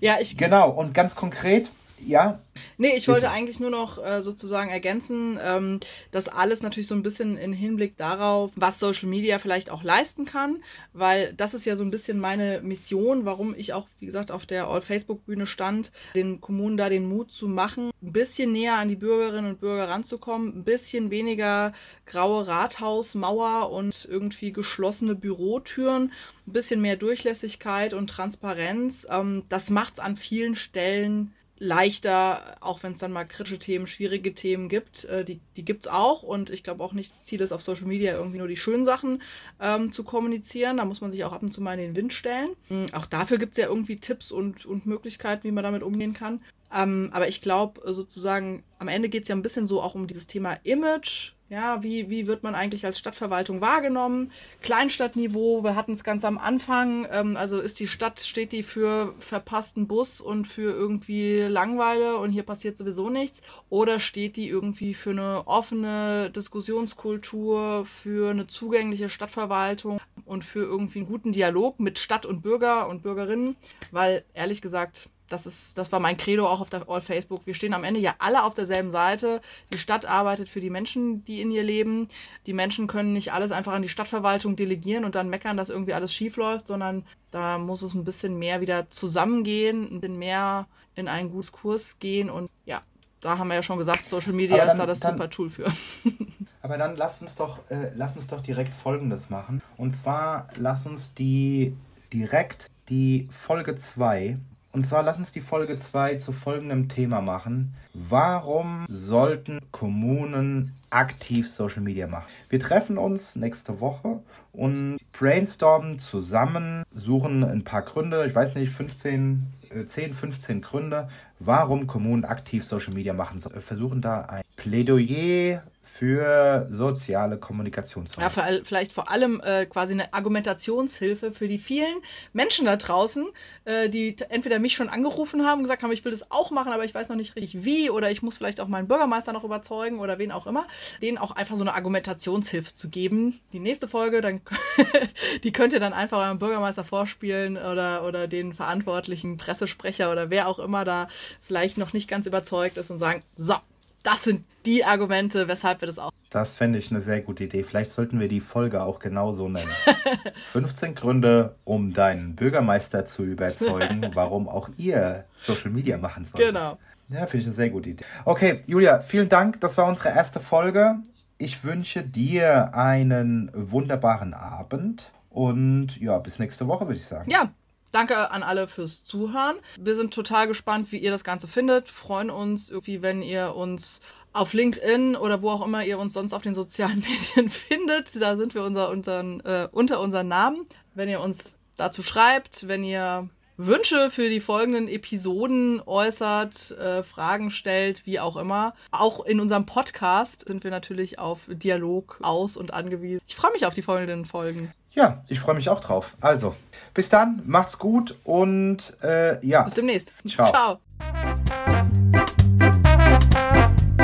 [0.00, 0.36] Ja, ich.
[0.36, 1.70] Genau, und ganz konkret,
[2.06, 2.40] ja.
[2.76, 5.80] Nee, ich wollte eigentlich nur noch äh, sozusagen ergänzen, ähm,
[6.10, 10.24] dass alles natürlich so ein bisschen in Hinblick darauf, was Social Media vielleicht auch leisten
[10.24, 14.30] kann, weil das ist ja so ein bisschen meine Mission, warum ich auch, wie gesagt,
[14.30, 18.88] auf der All-Facebook-Bühne stand, den Kommunen da den Mut zu machen, ein bisschen näher an
[18.88, 21.72] die Bürgerinnen und Bürger ranzukommen, ein bisschen weniger
[22.06, 26.12] graue Rathausmauer und irgendwie geschlossene Bürotüren,
[26.46, 29.06] ein bisschen mehr Durchlässigkeit und Transparenz.
[29.10, 33.86] Ähm, das macht es an vielen Stellen leichter, auch wenn es dann mal kritische Themen,
[33.86, 35.04] schwierige Themen gibt.
[35.04, 37.62] Äh, die die gibt es auch und ich glaube auch nicht das Ziel ist, auf
[37.62, 39.22] Social Media irgendwie nur die schönen Sachen
[39.60, 40.78] ähm, zu kommunizieren.
[40.78, 42.50] Da muss man sich auch ab und zu mal in den Wind stellen.
[42.68, 46.14] Mhm, auch dafür gibt es ja irgendwie Tipps und, und Möglichkeiten, wie man damit umgehen
[46.14, 46.40] kann.
[46.74, 50.06] Ähm, aber ich glaube sozusagen, am Ende geht es ja ein bisschen so auch um
[50.06, 54.32] dieses Thema Image ja, wie, wie wird man eigentlich als Stadtverwaltung wahrgenommen?
[54.60, 57.06] Kleinstadtniveau, wir hatten es ganz am Anfang.
[57.10, 62.32] Ähm, also ist die Stadt, steht die für verpassten Bus und für irgendwie Langweile und
[62.32, 63.40] hier passiert sowieso nichts?
[63.70, 70.98] Oder steht die irgendwie für eine offene Diskussionskultur, für eine zugängliche Stadtverwaltung und für irgendwie
[70.98, 73.56] einen guten Dialog mit Stadt und Bürger und Bürgerinnen?
[73.90, 77.46] Weil ehrlich gesagt, das ist, das war mein Credo auch auf der All Facebook.
[77.46, 79.40] Wir stehen am Ende ja alle auf derselben Seite.
[79.72, 82.08] Die Stadt arbeitet für die Menschen, die in ihr leben.
[82.46, 85.94] Die Menschen können nicht alles einfach an die Stadtverwaltung delegieren und dann meckern, dass irgendwie
[85.94, 90.66] alles schief läuft, sondern da muss es ein bisschen mehr wieder zusammengehen, ein bisschen mehr
[90.94, 92.82] in einen guten Kurs gehen und ja,
[93.20, 95.50] da haben wir ja schon gesagt, Social Media dann, ist da das dann, super Tool
[95.50, 95.72] für.
[96.62, 99.62] aber dann lass uns doch, äh, lass uns doch direkt Folgendes machen.
[99.76, 101.76] Und zwar lass uns die
[102.12, 104.38] direkt die Folge 2
[104.78, 107.74] und zwar lass uns die Folge 2 zu folgendem Thema machen.
[107.94, 112.28] Warum sollten Kommunen aktiv Social Media machen?
[112.48, 114.20] Wir treffen uns nächste Woche
[114.52, 119.48] und brainstormen zusammen, suchen ein paar Gründe, ich weiß nicht, 15,
[119.84, 121.08] 10, 15 Gründe,
[121.40, 123.40] warum Kommunen aktiv Social Media machen.
[123.40, 128.24] Versuchen da ein Plädoyer für soziale Kommunikationsräume.
[128.24, 131.96] Ja, für, vielleicht vor allem äh, quasi eine Argumentationshilfe für die vielen
[132.32, 133.26] Menschen da draußen,
[133.64, 136.84] äh, die entweder mich schon angerufen haben gesagt haben, ich will das auch machen, aber
[136.84, 139.98] ich weiß noch nicht richtig wie oder ich muss vielleicht auch meinen Bürgermeister noch überzeugen
[139.98, 140.66] oder wen auch immer,
[141.02, 143.40] denen auch einfach so eine Argumentationshilfe zu geben.
[143.52, 144.40] Die nächste Folge, dann
[145.42, 150.48] die könnt ihr dann einfach eurem Bürgermeister vorspielen oder, oder den verantwortlichen Pressesprecher oder wer
[150.48, 151.08] auch immer da
[151.40, 153.54] vielleicht noch nicht ganz überzeugt ist und sagen, so,
[154.02, 156.12] das sind die Argumente, weshalb wir das auch.
[156.30, 157.62] Das fände ich eine sehr gute Idee.
[157.62, 159.70] Vielleicht sollten wir die Folge auch genauso nennen.
[160.52, 166.44] 15 Gründe, um deinen Bürgermeister zu überzeugen, warum auch ihr Social Media machen sollt.
[166.44, 166.78] Genau.
[167.08, 168.04] Ja, finde ich eine sehr gute Idee.
[168.26, 169.60] Okay, Julia, vielen Dank.
[169.60, 170.96] Das war unsere erste Folge.
[171.38, 177.30] Ich wünsche dir einen wunderbaren Abend und ja, bis nächste Woche, würde ich sagen.
[177.30, 177.50] Ja,
[177.90, 179.56] Danke an alle fürs Zuhören.
[179.78, 181.88] Wir sind total gespannt, wie ihr das Ganze findet.
[181.88, 184.00] Freuen uns irgendwie, wenn ihr uns
[184.32, 187.00] auf LinkedIn oder wo auch immer ihr uns sonst auf den sozialen
[187.36, 188.20] Medien findet.
[188.20, 190.66] Da sind wir unser, unseren, äh, unter unseren Namen.
[190.94, 193.28] Wenn ihr uns dazu schreibt, wenn ihr
[193.60, 198.74] Wünsche für die folgenden Episoden äußert, äh, Fragen stellt, wie auch immer.
[198.92, 203.20] Auch in unserem Podcast sind wir natürlich auf Dialog aus und angewiesen.
[203.26, 204.72] Ich freue mich auf die folgenden Folgen.
[204.92, 206.16] Ja, ich freue mich auch drauf.
[206.20, 206.54] Also,
[206.94, 209.62] bis dann, macht's gut und äh, ja.
[209.62, 210.12] Bis demnächst.
[210.26, 210.50] Ciao.
[210.50, 210.78] Ciao.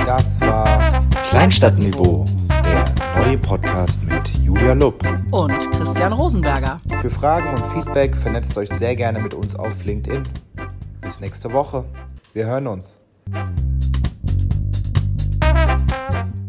[0.07, 6.81] Das war Kleinstadtniveau, der neue Podcast mit Julia Lupp und Christian Rosenberger.
[7.01, 10.23] Für Fragen und Feedback vernetzt euch sehr gerne mit uns auf LinkedIn.
[11.01, 11.85] Bis nächste Woche.
[12.35, 12.99] Wir hören uns.